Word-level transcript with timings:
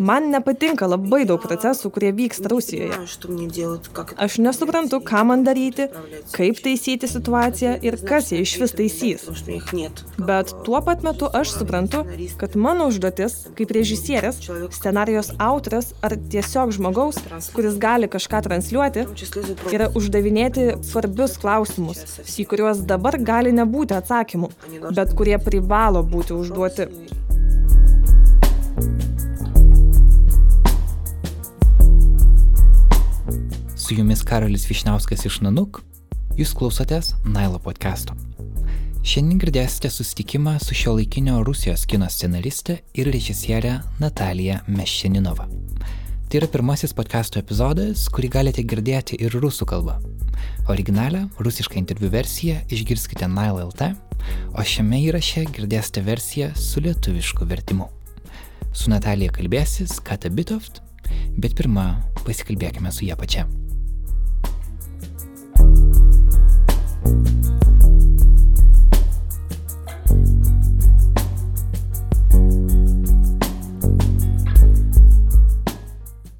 Man 0.00 0.30
nepatinka 0.32 0.86
labai 0.88 1.24
daug 1.28 1.42
procesų, 1.42 1.90
kurie 1.92 2.12
vyksta 2.16 2.48
Rusijoje. 2.48 2.96
Aš 4.16 4.38
nesuprantu, 4.40 5.00
ką 5.04 5.24
man 5.28 5.44
daryti, 5.44 5.88
kaip 6.32 6.62
taisyti 6.64 7.10
situaciją 7.10 7.74
ir 7.84 7.98
kas 8.08 8.30
ją 8.32 8.40
iš 8.44 8.54
vis 8.62 8.74
taisys. 8.78 9.26
Bet 10.30 10.54
tuo 10.64 10.80
pat 10.86 11.04
metu 11.04 11.28
aš 11.40 11.52
suprantu, 11.58 12.04
kad 12.40 12.56
mano 12.56 12.88
užduotis, 12.88 13.36
kaip 13.58 13.76
režisierės, 13.76 14.40
scenarijos 14.78 15.34
autorės 15.36 15.92
ar 16.00 16.16
tiesiog 16.32 16.72
žmogaus, 16.78 17.20
kuris 17.52 17.76
gali 17.82 18.08
kažką 18.08 18.42
transliuoti, 18.48 19.04
yra 19.74 19.92
uždavinėti 19.98 20.70
svarbius 20.88 21.36
klausimus, 21.42 22.04
į 22.40 22.48
kuriuos 22.48 22.84
dabar 22.88 23.20
gali 23.20 23.52
nebūti 23.52 23.98
atsakymų, 24.00 24.52
bet 24.96 25.16
kurie 25.18 25.36
privalo 25.42 26.06
būti 26.06 26.36
užduoti. 26.40 27.17
Su 33.88 33.94
jumis 33.94 34.22
Karolis 34.22 34.66
Višniauskas 34.68 35.22
iš 35.24 35.38
Nanuk, 35.40 35.78
jūs 36.36 36.50
klausotės 36.52 37.14
Nailo 37.24 37.56
podcast'o. 37.64 38.12
Šiandien 39.00 39.38
girdėsite 39.40 39.88
susitikimą 39.88 40.58
su 40.60 40.74
šio 40.76 40.92
laikinio 40.98 41.38
Rusijos 41.46 41.86
kino 41.88 42.04
scenariste 42.12 42.74
ir 42.92 43.08
režisierė 43.08 43.78
Natalija 43.96 44.58
Meščeninova. 44.68 45.46
Tai 46.28 46.36
yra 46.36 46.48
pirmasis 46.52 46.92
podcast'o 46.98 47.40
epizodas, 47.40 48.02
kurį 48.12 48.28
galite 48.34 48.64
girdėti 48.68 49.16
ir 49.24 49.32
rusų 49.32 49.64
kalba. 49.70 49.94
Originalią 50.68 51.22
rusišką 51.40 51.80
interviu 51.80 52.10
versiją 52.12 52.58
išgirskite 52.68 53.24
Nile.lt, 53.32 53.88
o 54.52 54.66
šiame 54.74 55.00
įraše 55.06 55.46
girdėsite 55.48 56.02
versiją 56.04 56.50
su 56.60 56.84
lietuvišku 56.84 57.48
vertimu. 57.48 57.88
Su 58.68 58.92
Natalija 58.92 59.32
kalbėsis 59.32 59.96
Kata 60.04 60.28
Bitoft, 60.28 60.82
bet 61.40 61.56
pirmą 61.56 61.86
pasikalbėkime 62.26 62.92
su 62.92 63.08
ją 63.08 63.16
pačia. 63.16 63.46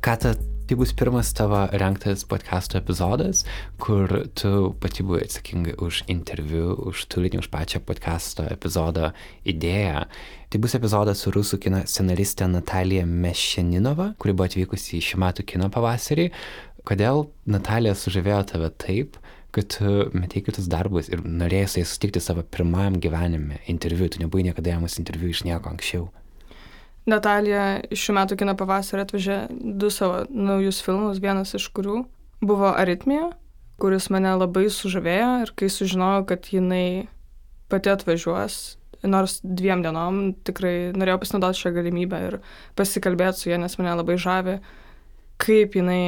Kata, 0.09 0.31
tai 0.67 0.77
bus 0.77 0.93
pirmas 0.97 1.35
tavo 1.37 1.59
renktas 1.77 2.23
podcast'o 2.25 2.79
epizodas, 2.79 3.43
kur 3.77 4.09
tu 4.33 4.71
pati 4.81 5.05
buvai 5.05 5.27
atsakinga 5.27 5.75
už 5.85 5.99
interviu, 6.09 6.73
už 6.89 7.03
turinį, 7.13 7.43
už 7.43 7.49
pačią 7.53 7.83
podcast'o 7.85 8.47
epizodo 8.49 9.11
idėją. 9.45 10.07
Tai 10.49 10.61
bus 10.65 10.79
epizodas 10.79 11.21
su 11.21 11.29
rusų 11.35 11.59
kino 11.61 11.83
scenaristė 11.85 12.49
Natalija 12.49 13.05
Mešeninova, 13.05 14.15
kuri 14.17 14.33
buvo 14.33 14.49
atvykusi 14.49 14.97
į 14.97 15.05
šių 15.11 15.21
metų 15.27 15.45
kino 15.53 15.69
pavasarį. 15.69 16.31
Kodėl 16.89 17.27
Natalija 17.45 17.93
sužavėjo 17.99 18.45
tave 18.49 18.71
taip, 18.81 19.19
kad 19.53 19.69
tu 19.75 20.07
metei 20.17 20.41
kitus 20.45 20.69
darbus 20.71 21.11
ir 21.13 21.21
norėjai 21.25 21.69
su 21.69 21.81
jais 21.81 21.93
sutikti 21.93 22.23
savo 22.23 22.45
pirmajam 22.45 22.97
gyvenime 23.03 23.61
interviu, 23.69 24.09
tu 24.09 24.23
nebuvai 24.23 24.47
niekada 24.47 24.73
jiems 24.73 24.97
interviu 25.01 25.33
iš 25.33 25.45
nieko 25.49 25.73
anksčiau. 25.73 26.07
Natalija 27.09 27.81
šių 27.97 28.15
metų 28.19 28.37
kino 28.41 28.55
pavasarį 28.59 29.05
atvežė 29.05 29.37
du 29.81 29.89
savo 29.93 30.27
naujus 30.29 30.83
filmus, 30.85 31.21
vienas 31.25 31.55
iš 31.57 31.71
kurių 31.77 32.03
buvo 32.45 32.73
Aritmija, 32.77 33.31
kuris 33.81 34.11
mane 34.13 34.35
labai 34.37 34.67
sužavėjo 34.73 35.31
ir 35.45 35.55
kai 35.57 35.71
sužinojau, 35.73 36.27
kad 36.29 36.51
jinai 36.53 37.09
pati 37.73 37.93
atvažiuos, 37.93 38.59
nors 39.09 39.39
dviem 39.45 39.85
dienom, 39.85 40.35
tikrai 40.45 40.91
norėjau 40.97 41.23
pasinaudoti 41.23 41.63
šią 41.63 41.73
galimybę 41.77 42.21
ir 42.27 42.39
pasikalbėti 42.77 43.45
su 43.45 43.53
ja, 43.53 43.61
nes 43.61 43.79
mane 43.81 43.95
labai 44.01 44.19
žavi, 44.21 44.59
kaip 45.41 45.77
jinai 45.79 46.03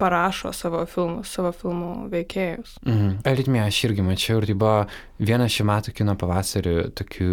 parašo 0.00 0.52
savo 0.56 0.82
filmus, 0.90 1.30
savo 1.30 1.52
filmų 1.54 2.08
veikėjus. 2.12 2.76
Mhm. 2.86 3.22
Aritmija 3.30 3.68
aš 3.70 3.80
irgi 3.88 4.04
mačiau 4.06 4.40
ir 4.40 4.48
tai 4.50 4.58
buvo 4.58 4.76
vienas 5.22 5.54
šių 5.54 5.68
metų 5.70 5.94
kino 5.94 6.16
pavasarių 6.18 6.76
tokių 6.98 7.32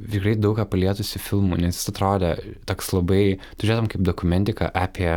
tikrai 0.00 0.36
daug 0.40 0.56
ką 0.58 0.66
palietusi 0.70 1.20
filmų, 1.20 1.60
nes 1.60 1.76
jis 1.76 1.90
atrodė 1.92 2.34
toks 2.68 2.92
labai, 2.96 3.38
tu 3.58 3.68
žiūrėtum 3.68 3.90
kaip 3.92 4.04
dokumentika 4.06 4.70
apie 4.72 5.12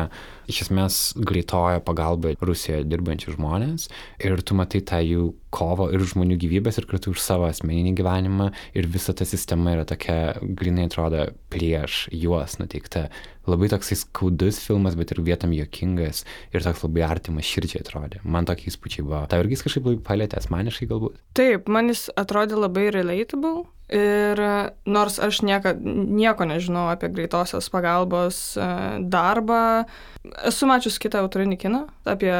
iš 0.52 0.66
esmės 0.68 1.00
greitojo 1.18 1.82
pagalbą 1.86 2.36
Rusijoje 2.42 2.88
dirbančių 2.90 3.38
žmonės 3.38 3.90
ir 4.24 4.42
tu 4.42 4.58
matai 4.58 4.84
tą 4.86 5.00
jų 5.04 5.32
kovo 5.54 5.90
ir 5.94 6.02
žmonių 6.02 6.38
gyvybės 6.42 6.80
ir 6.82 6.88
kartu 6.90 7.14
už 7.14 7.22
savo 7.22 7.46
asmeninį 7.46 7.94
gyvenimą 8.00 8.50
ir 8.78 8.90
visa 8.90 9.14
ta 9.14 9.28
sistema 9.28 9.76
yra 9.76 9.86
tokia, 9.88 10.40
grinai 10.42 10.88
atrodo, 10.90 11.28
prieš 11.54 12.08
juos 12.14 12.58
nuteikta. 12.62 13.08
Labai 13.50 13.68
toksai 13.70 13.98
skaudus 14.00 14.62
filmas, 14.64 14.96
bet 14.96 15.12
ir 15.12 15.20
vietam 15.26 15.52
jokingas 15.54 16.24
ir 16.56 16.64
toks 16.64 16.86
labai 16.86 17.04
artimas 17.06 17.46
širdžiai 17.46 17.84
atrodė. 17.84 18.22
Man 18.24 18.48
tokie 18.48 18.72
įspūdžiai 18.72 19.06
buvo. 19.06 19.26
Tau 19.30 19.44
irgi 19.44 19.60
kažkaip 19.62 19.90
labai 19.90 20.02
palėtė 20.08 20.40
asmeniškai 20.40 20.88
galbūt? 20.90 21.20
Taip, 21.38 21.68
man 21.68 21.92
jis 21.92 22.08
atrodė 22.20 22.58
labai 22.58 22.88
relatable 22.96 23.66
Ir 23.94 24.40
nors 24.90 25.20
aš 25.22 25.44
nieka, 25.46 25.76
nieko 25.78 26.48
nežinau 26.50 26.88
apie 26.90 27.12
greitosios 27.14 27.68
pagalbos 27.70 28.56
e, 28.58 28.70
darbą, 29.06 29.84
esu 30.50 30.66
mačius 30.70 30.98
kitą 31.02 31.22
autorinį 31.22 31.60
kiną 31.62 31.84
apie 32.10 32.34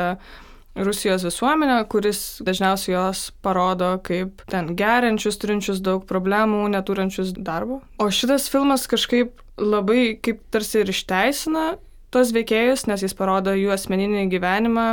Rusijos 0.74 1.22
visuomenę, 1.28 1.84
kuris 1.86 2.42
dažniausiai 2.42 2.96
jos 2.96 3.28
parodo 3.46 3.92
kaip 4.02 4.42
ten 4.50 4.72
geriančius, 4.74 5.38
turinčius 5.38 5.84
daug 5.86 6.08
problemų, 6.10 6.64
neturinčius 6.74 7.36
darbo. 7.38 7.84
O 8.02 8.10
šitas 8.10 8.48
filmas 8.50 8.88
kažkaip 8.90 9.38
labai 9.62 10.16
kaip 10.18 10.42
tarsi 10.50 10.82
ir 10.82 10.90
išteisina 10.90 11.76
tos 12.14 12.34
veikėjus, 12.34 12.88
nes 12.90 13.06
jis 13.06 13.14
parodo 13.18 13.54
jų 13.54 13.70
asmeninį 13.76 14.26
gyvenimą, 14.34 14.88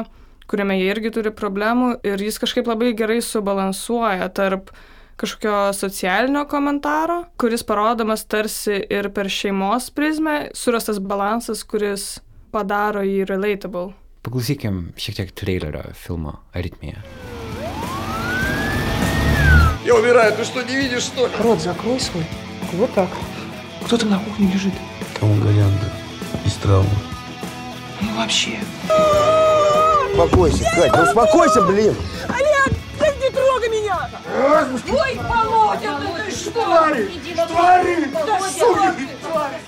kuriame 0.50 0.76
jie 0.76 0.92
irgi 0.92 1.14
turi 1.16 1.32
problemų 1.32 1.94
ir 2.04 2.20
jis 2.20 2.40
kažkaip 2.42 2.68
labai 2.68 2.92
gerai 2.98 3.20
subalansuoja 3.24 4.28
tarp 4.36 4.74
kažkokio 5.19 5.73
socialinio 5.73 6.45
komentaro, 6.45 7.23
kuris 7.37 7.63
parodomas 7.63 8.25
tarsi 8.25 8.81
ir 8.89 9.09
per 9.15 9.29
šeimos 9.31 9.91
prizmę, 9.95 10.49
surastas 10.53 10.99
balansas, 10.99 11.63
kuris 11.63 12.19
padaro 12.51 13.03
jį 13.05 13.25
relatable. 13.29 13.93
Paklausykim 14.25 14.93
šiek 14.97 15.19
tiek 15.19 15.31
trailerio 15.37 15.83
filmo 15.93 16.39
Аритмия. 16.53 17.03
Я 19.85 19.95
умираю, 19.95 20.33
ты 20.35 20.43
что, 20.43 20.63
не 20.63 20.75
видишь, 20.75 21.03
что 21.03 21.27
ли? 21.27 21.33
Рот 21.43 21.61
закрой 21.61 21.99
свой. 21.99 22.25
Вот 22.73 22.91
так. 22.95 23.09
Кто 23.85 23.97
там 23.97 24.09
на 24.09 24.19
кухне 24.19 24.51
лежит? 24.51 24.73
Каунгаянда. 25.19 25.91
Из 26.43 26.53
травмы. 26.55 26.89
Ну 28.01 28.15
вообще. 28.17 28.57
Успокойся, 30.11 30.63
Кать, 30.75 30.91
ну 30.95 31.03
успокойся, 31.03 31.61
блин! 31.61 31.95
Олег, 32.27 32.79
ты 32.97 33.05
не 33.21 33.29
трогай 33.29 33.48
меня! 33.89 34.09
Ой, 34.89 35.15
Володя, 35.15 35.99
ну 35.99 36.15
ты 36.15 36.31
что? 36.31 36.51
Твари! 36.51 37.09
Твари! 37.47 38.11
Суки! 38.51 39.07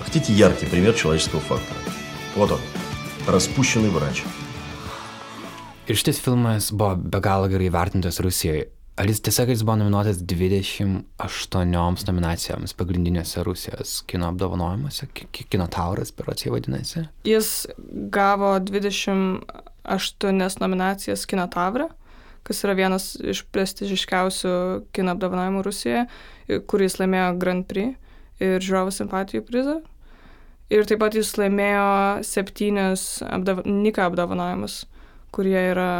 Хотите 0.00 0.32
яркий 0.32 0.66
пример 0.66 0.94
человеческого 0.94 1.40
фактора? 1.40 1.78
Вот 2.34 2.52
он. 2.52 2.60
Распущенный 3.26 3.90
врач. 3.90 4.24
Ir 5.88 5.96
šitas 5.96 6.18
filmas 6.20 6.70
buvo 6.70 6.96
be 6.96 7.20
galo 7.20 7.48
gerai 7.48 7.70
vertintas 7.72 8.20
Rusijoje. 8.20 8.68
Ar 8.98 9.06
jis 9.06 9.20
tiesiog 9.24 9.48
jis 9.48 9.62
buvo 9.62 9.76
nominuotas 9.80 10.18
28 10.20 12.04
nominacijoms 12.08 12.74
pagrindinėse 12.76 13.44
Rusijos 13.46 14.02
kino 14.10 14.26
apdovanojimuose, 14.28 15.06
kino 15.48 15.66
tauras, 15.70 16.10
beročiai 16.12 16.52
vadinasi? 16.52 17.06
Jis 17.24 17.66
gavo 18.12 18.58
28 18.58 20.60
nominacijas 20.60 21.24
kino 21.30 21.46
taurą 21.46 21.88
kas 22.47 22.63
yra 22.65 22.75
vienas 22.77 23.13
iš 23.19 23.43
prestižiškiausių 23.55 24.53
kino 24.95 25.15
apdovanojimų 25.15 25.63
Rusijoje, 25.65 26.05
kuris 26.69 26.99
laimėjo 26.99 27.31
Grand 27.41 27.67
Prix 27.69 27.95
ir 28.43 28.63
žiūrovų 28.63 28.93
simpatijų 28.95 29.45
prizą. 29.47 29.79
Ir 30.73 30.87
taip 30.89 31.01
pat 31.03 31.15
jis 31.15 31.33
laimėjo 31.37 31.87
septynius 32.25 33.05
apdav 33.27 33.61
Nika 33.67 34.07
apdovanojimus, 34.09 34.83
kurie 35.35 35.59
yra 35.59 35.91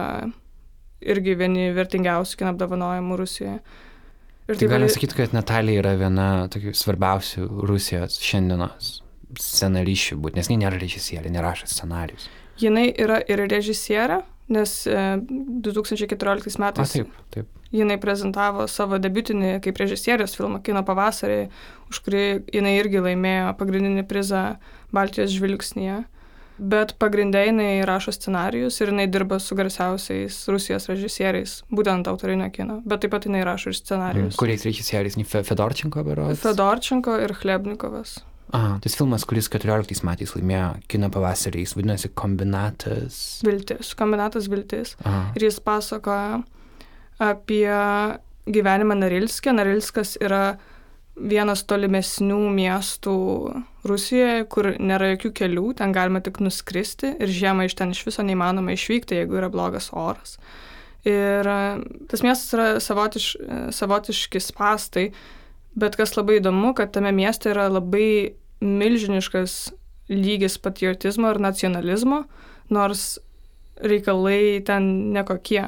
irgi 1.04 1.36
vieni 1.38 1.70
vertingiausių 1.76 2.40
kino 2.40 2.54
apdovanojimų 2.54 3.18
Rusijoje. 3.20 3.58
Ir 4.50 4.60
tai 4.60 4.68
galim 4.68 4.92
sakyti, 4.92 5.16
kad 5.16 5.36
Natalija 5.36 5.80
yra 5.80 5.94
viena 6.00 6.28
tokių 6.52 6.74
svarbiausių 6.76 7.46
Rusijos 7.70 8.18
šiandienos 8.24 8.98
scenaryšių, 9.40 10.18
būt, 10.20 10.36
nes 10.38 10.50
ji 10.52 10.58
nėra 10.60 10.80
režisierė, 10.82 11.32
nerašo 11.32 11.70
scenarius. 11.72 12.28
Jinai 12.62 12.90
yra 13.02 13.22
ir 13.24 13.46
režisierė, 13.50 14.20
nes 14.50 14.72
2014 14.88 16.58
e, 16.58 16.62
metais 16.62 16.96
A, 16.96 17.04
taip, 17.04 17.12
taip. 17.34 17.48
jinai 17.74 17.98
prezentavo 18.02 18.68
savo 18.68 19.00
debiutinį 19.02 19.60
kaip 19.64 19.78
režisierius 19.82 20.36
filmą 20.38 20.62
Kino 20.64 20.84
pavasarį, 20.88 21.48
už 21.90 22.00
kurį 22.06 22.24
jinai 22.54 22.76
irgi 22.80 23.02
laimėjo 23.06 23.54
pagrindinį 23.60 24.04
prizą 24.10 24.44
Baltijos 24.94 25.32
žvilgsnėje. 25.38 26.04
bet 26.60 26.92
pagrindė 27.02 27.48
jinai 27.48 27.82
rašo 27.88 28.12
scenarius 28.14 28.76
ir 28.82 28.92
jinai 28.92 29.08
dirba 29.10 29.40
su 29.42 29.56
garsiausiais 29.58 30.36
Rusijos 30.54 30.86
režisieriais, 30.88 31.64
būtent 31.74 32.06
autorinio 32.08 32.46
kino, 32.54 32.76
bet 32.86 33.02
taip 33.02 33.12
pat 33.12 33.26
jinai 33.26 33.42
rašo 33.44 33.72
ir 33.74 33.76
scenarius. 33.80 34.36
Kuriais 34.38 34.62
režisieriais? 34.64 35.18
Fe- 35.26 35.42
Fedorčenko 35.44 36.04
berods? 36.06 36.40
Fedorčenko 36.46 37.18
ir 37.26 37.34
Chlebnikovas. 37.34 38.20
A, 38.54 38.78
tas 38.84 38.94
filmas, 38.94 39.24
kuris 39.26 39.48
14 39.50 40.04
metais 40.06 40.36
laimėjo 40.36 40.68
kino 40.92 41.10
pavasarį, 41.14 41.64
jis 41.66 41.74
vadinasi 41.74 42.12
Kombinatas. 42.14 43.16
Viltis, 43.46 43.96
kombinatas 43.98 44.46
Viltis. 44.52 44.94
Aha. 45.02 45.32
Ir 45.34 45.48
jis 45.48 45.58
pasakoja 45.64 46.44
apie 47.24 47.66
gyvenimą 48.46 49.00
Narilskė. 49.00 49.56
Narilskas 49.58 50.18
yra 50.22 50.60
vienas 51.18 51.64
tolimesnių 51.70 52.40
miestų 52.54 53.16
Rusijoje, 53.90 54.46
kur 54.50 54.72
nėra 54.80 55.12
jokių 55.14 55.34
kelių, 55.42 55.66
ten 55.82 55.94
galima 55.94 56.22
tik 56.24 56.40
nuskristi 56.42 57.14
ir 57.22 57.34
žiemą 57.34 57.68
iš 57.68 57.78
ten 57.78 57.94
iš 57.94 58.06
viso 58.08 58.26
neįmanoma 58.26 58.74
išvykti, 58.74 59.20
jeigu 59.22 59.38
yra 59.42 59.50
blogas 59.54 59.92
oras. 59.94 60.38
Ir 61.04 61.50
e, 61.50 61.60
tas 62.10 62.24
miestas 62.24 62.54
yra 62.56 62.68
savotiš, 62.82 63.28
e, 63.36 63.60
savotiški 63.76 64.40
spastai, 64.42 65.10
bet 65.76 65.98
kas 66.00 66.16
labai 66.16 66.40
įdomu, 66.40 66.72
kad 66.78 66.94
tame 66.96 67.12
mieste 67.16 67.52
yra 67.52 67.68
labai 67.74 68.38
milžiniškas 68.64 69.74
lygis 70.10 70.58
patriotizmo 70.62 71.32
ir 71.32 71.40
nacionalizmo, 71.44 72.24
nors 72.74 73.18
reikalai 73.84 74.62
ten 74.66 75.14
nekokie. 75.14 75.66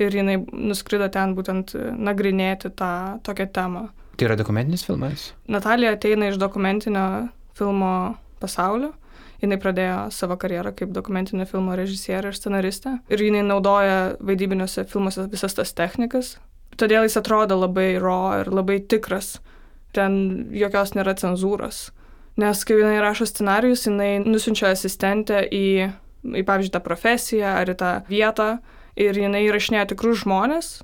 Ir 0.00 0.14
jinai 0.16 0.38
nuskrido 0.52 1.10
ten 1.12 1.34
būtent 1.36 1.74
e, 1.76 1.90
nagrinėti 1.92 2.70
tą 2.72 3.20
tokią 3.26 3.46
temą. 3.52 3.82
Tai 4.16 4.30
yra 4.30 4.36
dokumentinis 4.40 4.86
filmas? 4.86 5.30
Natalija 5.48 5.92
ateina 5.92 6.30
iš 6.30 6.38
dokumentinio 6.40 7.28
filmo 7.56 8.16
pasaulio. 8.40 8.94
Jinai 9.40 9.56
pradėjo 9.60 10.00
savo 10.12 10.36
karjerą 10.40 10.72
kaip 10.76 10.90
dokumentinio 10.92 11.46
filmo 11.48 11.76
režisierė 11.76 12.32
ir 12.32 12.36
scenaristė. 12.36 12.96
Ir 13.12 13.24
jinai 13.24 13.44
naudoja 13.44 14.16
vaidybiniuose 14.24 14.84
filmuose 14.88 15.24
visas 15.32 15.56
tas 15.56 15.72
technikas. 15.76 16.34
Todėl 16.80 17.04
jis 17.04 17.16
atrodo 17.20 17.56
labai 17.60 17.94
raw 18.00 18.40
ir 18.40 18.52
labai 18.52 18.80
tikras. 18.80 19.38
Ten 19.96 20.48
jokios 20.52 20.94
nėra 20.96 21.16
cenzūros. 21.18 21.88
Nes 22.40 22.64
kai 22.64 22.78
jinai 22.78 23.00
rašo 23.02 23.26
scenarius, 23.28 23.86
jinai 23.88 24.20
nusinčia 24.24 24.70
asistentę 24.72 25.42
į, 25.44 25.90
į, 26.24 26.44
pavyzdžiui, 26.46 26.74
tą 26.76 26.82
profesiją 26.84 27.56
ar 27.60 27.72
į 27.72 27.76
tą 27.80 27.94
vietą 28.08 28.50
ir 29.00 29.18
jinai 29.18 29.44
įrašinėja 29.48 29.90
tikrus 29.92 30.22
žmonės 30.24 30.78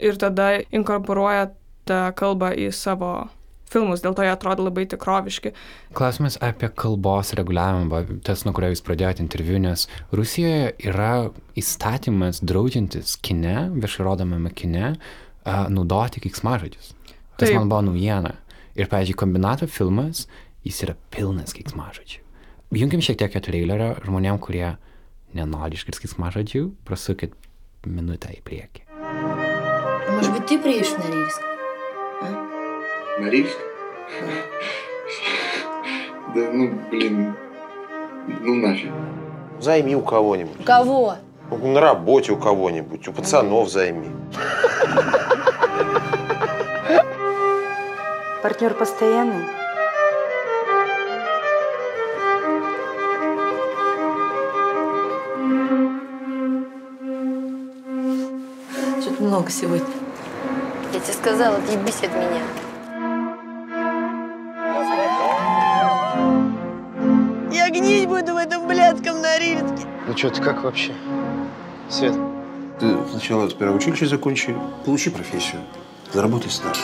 ir 0.00 0.18
tada 0.20 0.58
inkorporuoja 0.74 1.50
tą 1.88 2.06
kalbą 2.16 2.52
į 2.56 2.70
savo 2.74 3.14
filmus, 3.74 4.02
dėl 4.04 4.14
to 4.16 4.24
jie 4.24 4.30
atrodo 4.32 4.66
labai 4.66 4.84
tikroviški. 4.90 5.52
Klausimas 5.96 6.38
apie 6.44 6.70
kalbos 6.78 7.32
reguliavimą, 7.38 8.04
tas, 8.26 8.44
nuo 8.46 8.54
kurio 8.56 8.70
jūs 8.72 8.84
pradėjote 8.86 9.24
interviu, 9.24 9.58
nes 9.62 9.86
Rusijoje 10.14 10.74
yra 10.86 11.12
įstatymas 11.58 12.42
draudžiantis 12.46 13.16
kine, 13.24 13.70
viešai 13.74 14.06
rodomame 14.06 14.52
kine, 14.54 14.94
naudoti 15.44 16.22
keiksmažodžius. 16.24 16.94
Tas 17.34 17.50
Taip. 17.50 17.58
man 17.58 17.70
buvo 17.72 17.82
naujiena. 17.90 18.36
Ir, 18.74 18.88
pavyzdžiui, 18.90 19.18
kombinato 19.18 19.68
filmas, 19.70 20.24
jis 20.64 20.80
yra 20.86 20.94
pilnas 21.12 21.52
keiksmažodžių. 21.56 22.20
Junkim 22.74 23.02
šiek 23.04 23.18
tiek 23.20 23.36
trailerio 23.44 23.94
žmonėm, 24.02 24.40
kurie 24.42 24.74
nenori 25.36 25.76
išgirsti 25.78 26.06
keiksmažodžių, 26.06 26.64
prasukit 26.88 27.36
minutę 27.84 28.32
į 28.34 28.40
priekį. 28.46 28.84
Может 30.14 30.32
быть, 30.32 30.46
ты 30.46 30.58
приедешь 30.58 30.92
в 30.92 30.98
Норильск? 31.04 31.42
Норильск? 33.20 33.58
Да 36.34 36.50
ну, 36.52 36.70
блин, 36.90 37.34
ну 38.40 38.54
нафиг. 38.54 38.90
Займи 39.60 39.94
у 39.94 40.02
кого-нибудь. 40.02 40.64
Кого? 40.64 41.16
Ну, 41.50 41.72
На 41.72 41.80
работе 41.80 42.32
у 42.32 42.36
кого-нибудь, 42.36 43.06
у 43.08 43.12
пацанов 43.12 43.68
займи. 43.70 44.08
Партнер 48.42 48.74
постоянный? 48.74 49.44
Много 59.44 59.50
сегодня. 59.50 59.86
Я 60.92 61.00
тебе 61.00 61.12
сказала, 61.12 61.56
отъебись 61.56 62.02
от 62.02 62.14
меня. 62.14 62.42
Я 67.52 67.70
гнить 67.70 68.08
буду 68.08 68.34
в 68.34 68.36
этом 68.36 68.66
блядском 68.66 69.20
Норильске. 69.20 69.86
Ну 70.06 70.16
что, 70.16 70.30
ты 70.30 70.42
как 70.42 70.62
вообще? 70.64 70.94
Свет, 71.88 72.14
Ты 72.80 72.96
сначала 73.10 73.48
сперва 73.48 73.74
училище 73.74 74.06
закончи, 74.06 74.56
получи 74.84 75.10
профессию, 75.10 75.60
заработай 76.12 76.50
стаж. 76.50 76.78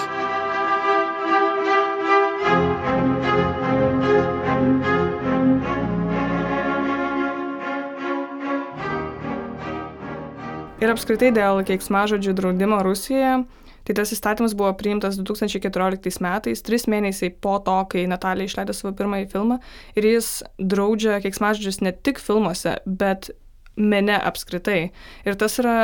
Ir 10.90 10.96
apskritai 10.96 11.28
dėl 11.30 11.60
keiksmažodžių 11.62 12.32
draudimo 12.34 12.80
Rusijoje, 12.82 13.44
tai 13.86 13.94
tas 13.94 14.10
įstatymas 14.10 14.56
buvo 14.58 14.72
priimtas 14.74 15.20
2014 15.20 16.18
metais, 16.24 16.62
tris 16.66 16.88
mėnesiai 16.90 17.30
po 17.30 17.52
to, 17.62 17.76
kai 17.92 18.08
Natalija 18.10 18.50
išleido 18.50 18.74
savo 18.74 18.90
pirmąjį 18.98 19.28
filmą. 19.30 19.60
Ir 19.94 20.08
jis 20.08 20.32
draudžia 20.58 21.20
keiksmažodžius 21.22 21.78
ne 21.86 21.94
tik 21.94 22.18
filmuose, 22.18 22.74
bet 22.90 23.30
mene 23.78 24.18
apskritai. 24.18 24.90
Ir 25.22 25.38
tas 25.38 25.60
yra 25.62 25.76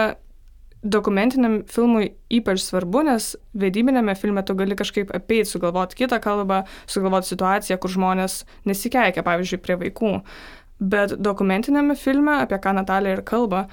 dokumentiniam 0.82 1.60
filmui 1.70 2.10
ypač 2.26 2.66
svarbu, 2.66 3.06
nes 3.06 3.30
vedybinėme 3.54 4.18
filme 4.18 4.42
tu 4.42 4.58
gali 4.58 4.74
kažkaip 4.74 5.14
apeiti, 5.14 5.52
sugalvoti 5.54 6.02
kitą 6.02 6.18
kalbą, 6.18 6.64
sugalvoti 6.90 7.30
situaciją, 7.30 7.78
kur 7.78 7.94
žmonės 7.94 8.40
nesikeikia, 8.66 9.22
pavyzdžiui, 9.22 9.62
prie 9.62 9.78
vaikų. 9.86 10.16
Bet 10.82 11.14
dokumentinėme 11.22 11.94
filme, 11.94 12.40
apie 12.42 12.58
ką 12.58 12.74
Natalija 12.82 13.20
ir 13.20 13.28
kalba, 13.30 13.68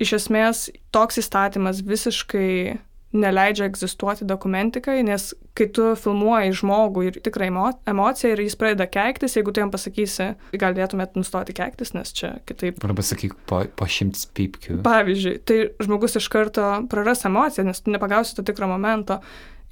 iš 0.00 0.16
esmės 0.20 0.70
toks 0.94 1.20
įstatymas 1.22 1.82
visiškai 1.84 2.78
neleidžia 3.12 3.66
egzistuoti 3.68 4.24
dokumentikai, 4.24 5.02
nes 5.04 5.34
kai 5.52 5.66
tu 5.68 5.90
filmuoji 6.00 6.54
žmogų 6.62 7.02
ir 7.10 7.18
tikrą 7.20 7.50
emo- 7.50 7.74
emociją 7.92 8.30
ir 8.32 8.40
jis 8.46 8.56
pradeda 8.56 8.86
keiktis, 8.88 9.36
jeigu 9.36 9.52
tu 9.52 9.60
jam 9.60 9.72
pasakysi, 9.72 10.30
galėtumėt 10.56 11.18
nustoti 11.20 11.52
keiktis, 11.56 11.92
nes 11.92 12.12
čia 12.16 12.38
kitaip 12.48 12.80
Arba 12.88 13.04
sakyk, 13.04 13.36
po, 13.50 13.62
po 13.76 13.88
šimts 13.88 14.24
pypkių. 14.32 14.78
Pavyzdžiui, 14.86 15.34
tai 15.44 15.58
žmogus 15.84 16.16
iš 16.22 16.30
karto 16.32 16.70
praras 16.88 17.26
emociją, 17.28 17.66
nes 17.68 17.84
tu 17.84 17.92
nepagausi 17.92 18.36
to 18.38 18.46
tikro 18.48 18.70
momento. 18.70 19.20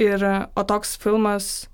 Ir, 0.01 0.21
o 0.57 0.63
toks 0.65 0.95
filmas 1.01 1.71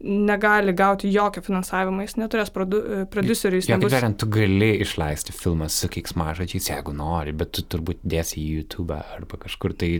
negali 0.00 0.72
gauti 0.76 1.10
jokio 1.12 1.42
finansavimo, 1.44 2.04
jis 2.04 2.16
neturės 2.20 2.52
produ, 2.54 2.80
producerių, 3.12 3.60
jis 3.60 3.68
Ja, 3.68 3.76
kaip 3.76 3.84
nebus... 3.84 3.94
tariant, 3.94 4.18
tu 4.20 4.28
gali 4.32 4.70
išleisti 4.80 5.34
filmą 5.36 5.68
su 5.72 5.90
keiksmažodžiais, 5.92 6.70
jeigu 6.72 6.94
nori, 6.96 7.34
bet 7.36 7.52
tu 7.56 7.64
turbūt 7.68 8.00
dėsi 8.02 8.40
į 8.40 8.46
YouTube 8.60 8.96
arba 8.96 9.40
kažkur, 9.44 9.74
tai 9.76 9.92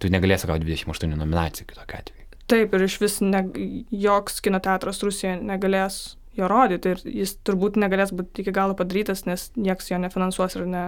tu 0.00 0.12
negalėsi 0.12 0.48
gauti 0.48 0.68
28 0.68 1.12
nominacijų 1.16 1.68
kitokiu 1.72 2.00
atveju. 2.00 2.22
Taip, 2.46 2.76
ir 2.78 2.86
iš 2.86 3.00
vis 3.02 3.18
ne, 3.24 3.42
joks 3.90 4.40
kino 4.44 4.60
teatras 4.62 5.02
Rusijoje 5.02 5.40
negalės 5.42 6.16
jo 6.36 6.48
rodyti 6.50 6.94
ir 6.94 7.02
jis 7.22 7.36
turbūt 7.46 7.78
negalės 7.80 8.12
būti 8.14 8.44
iki 8.44 8.54
galo 8.54 8.76
padarytas, 8.78 9.24
nes 9.26 9.50
nieks 9.56 9.90
jo 9.92 10.00
nefinansuos 10.02 10.58
ir 10.58 10.66
ne... 10.70 10.86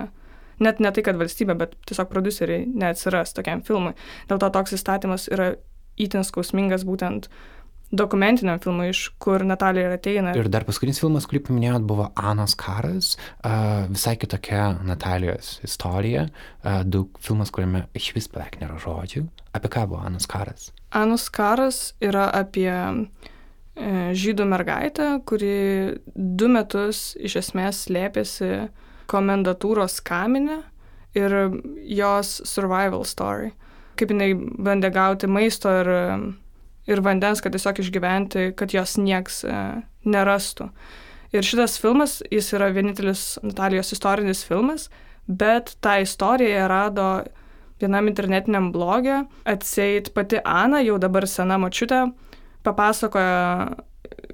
Net 0.59 0.81
ne 0.83 0.90
tai, 0.90 1.05
kad 1.07 1.14
valstybė, 1.14 1.55
bet 1.55 1.76
tiesiog 1.87 2.09
produceriai 2.11 2.64
neatsiras 2.67 3.31
tokiam 3.31 3.61
filmui. 3.62 3.93
Dėl 4.26 4.40
to 4.43 4.49
toks 4.50 4.73
įstatymas 4.75 5.28
yra 5.31 5.52
įtin 6.02 6.26
skausmingas 6.26 6.83
būtent 6.87 7.28
dokumentiniam 7.90 8.59
filmui, 8.61 8.90
iš 8.92 9.09
kur 9.23 9.45
Natalija 9.47 9.88
ir 9.88 9.97
ateina. 9.97 10.35
Ir 10.37 10.50
dar 10.52 10.66
paskutinis 10.68 11.00
filmas, 11.00 11.26
kurį 11.28 11.42
paminėjot, 11.49 11.87
buvo 11.88 12.11
Anos 12.16 12.54
karas, 12.59 13.14
uh, 13.40 13.87
visai 13.88 14.16
kitokia 14.21 14.75
Natalijos 14.85 15.57
istorija, 15.64 16.28
uh, 16.28 16.83
daug 16.85 17.16
filmas, 17.25 17.52
kuriame 17.54 17.87
iš 17.97 18.11
vis 18.16 18.28
beveik 18.33 18.61
nėra 18.61 18.76
žodžių. 18.83 19.25
Apie 19.57 19.73
ką 19.73 19.87
buvo 19.88 20.02
Anos 20.04 20.28
karas? 20.28 20.71
Anus 20.95 21.28
karas 21.33 21.78
yra 22.04 22.28
apie 22.33 22.71
e, 22.73 22.92
žydų 24.16 24.47
mergaitę, 24.49 25.09
kuri 25.28 25.99
du 26.14 26.49
metus 26.52 27.12
iš 27.21 27.38
esmės 27.42 27.83
slėpėsi 27.87 28.68
komendatūros 29.09 29.99
kaminė 30.04 30.62
ir 31.18 31.35
jos 31.88 32.38
survival 32.49 33.04
story. 33.09 33.52
Kaip 33.99 34.12
jinai 34.14 34.33
bandė 34.37 34.92
gauti 34.95 35.28
maisto 35.28 35.73
ir, 35.80 35.90
ir 36.88 37.02
vandens, 37.04 37.42
kad 37.45 37.54
tiesiog 37.54 37.83
išgyventi, 37.83 38.52
kad 38.59 38.73
jos 38.75 38.97
nieks 39.00 39.42
e, 39.45 39.59
nerastų. 40.09 40.71
Ir 41.37 41.45
šitas 41.45 41.76
filmas, 41.80 42.23
jis 42.33 42.49
yra 42.57 42.71
vienintelis 42.73 43.37
Natalijos 43.45 43.92
istorinis 43.92 44.40
filmas, 44.49 44.88
bet 45.28 45.75
tą 45.85 45.99
istoriją 46.04 46.64
rado 46.73 47.09
vienam 47.83 48.09
internetiniam 48.11 48.71
blogė, 48.75 49.21
atseit 49.47 50.11
pati 50.16 50.40
Ana, 50.42 50.80
jau 50.83 50.97
dabar 50.99 51.28
sena 51.28 51.59
močiutė, 51.61 52.07
papasakoja 52.66 53.85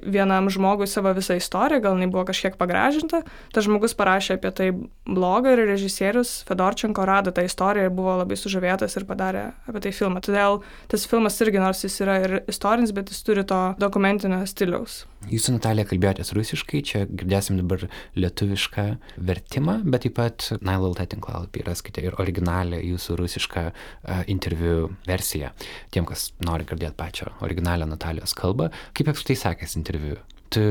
vienam 0.05 0.50
žmogui 0.53 0.87
savo 0.91 1.12
visą 1.17 1.37
istoriją, 1.38 1.81
gal 1.85 1.97
jinai 1.97 2.11
buvo 2.12 2.25
kažkiek 2.29 2.57
pagražinta, 2.61 3.23
tas 3.55 3.67
žmogus 3.67 3.97
parašė 3.99 4.38
apie 4.38 4.53
tai 4.57 4.69
blogą 5.09 5.55
ir 5.55 5.64
režisierius 5.69 6.37
Fedorčenko 6.49 7.07
rado 7.09 7.33
tą 7.35 7.45
istoriją 7.47 7.88
ir 7.88 7.95
buvo 7.95 8.19
labai 8.21 8.38
sužavėtas 8.41 8.97
ir 8.99 9.09
padarė 9.09 9.47
apie 9.69 9.85
tai 9.87 9.95
filmą. 9.97 10.23
Todėl 10.25 10.62
tas 10.93 11.09
filmas 11.11 11.41
irgi, 11.45 11.62
nors 11.62 11.85
jis 11.87 12.00
yra 12.05 12.21
ir 12.25 12.37
istorinis, 12.50 12.95
bet 12.97 13.12
jis 13.12 13.25
turi 13.26 13.47
to 13.49 13.62
dokumentinio 13.81 14.45
stiliaus. 14.50 15.05
Jūs 15.33 15.47
su 15.49 15.54
Natalija 15.54 15.87
kalbėjotės 15.88 16.33
rusiškai, 16.37 16.83
čia 16.85 17.04
girdėsim 17.09 17.57
dabar 17.61 17.87
lietuvišką 18.19 18.85
vertimą, 19.28 19.78
bet 19.88 20.04
taip 20.04 20.16
pat 20.19 20.47
NileLT 20.61 21.07
tinklalapį 21.14 21.64
raskite 21.69 22.04
ir 22.04 22.19
originalią 22.21 22.83
jūsų 22.93 23.16
rusišką 23.23 23.64
uh, 23.71 24.23
interviu 24.31 24.90
versiją. 25.09 25.54
Tiem, 25.95 26.07
kas 26.09 26.31
nori 26.45 26.69
girdėti 26.69 26.99
pačią 27.00 27.33
originalią 27.45 27.88
Natalijos 27.90 28.37
kalbą, 28.37 28.71
kaip 28.97 29.12
apskritai 29.12 29.40
sekėsi 29.47 29.81
interviu? 29.81 30.21
Tu 30.52 30.62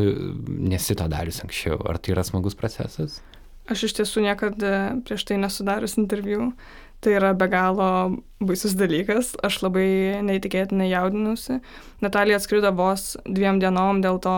nesi 0.48 0.95
to 0.95 1.10
darius 1.12 1.41
anksčiau, 1.43 1.81
ar 1.89 2.00
tai 2.00 2.13
yra 2.13 2.24
smagus 2.27 2.55
procesas? 2.60 3.22
Aš 3.72 3.86
iš 3.88 3.93
tiesų 3.95 4.25
niekada 4.25 4.72
prieš 5.07 5.24
tai 5.29 5.39
nesudarius 5.39 5.95
interviu. 5.95 6.51
Tai 7.03 7.12
yra 7.17 7.33
be 7.36 7.50
galo 7.51 7.88
baisus 8.39 8.77
dalykas, 8.79 9.33
aš 9.43 9.57
labai 9.65 10.22
neįtikėtinai 10.24 10.88
jaudinusi. 10.88 11.57
Natalija 12.03 12.38
atskrido 12.39 12.72
vos 12.75 13.17
dviem 13.27 13.60
dienom, 13.60 14.00
dėl 14.03 14.22
to 14.24 14.36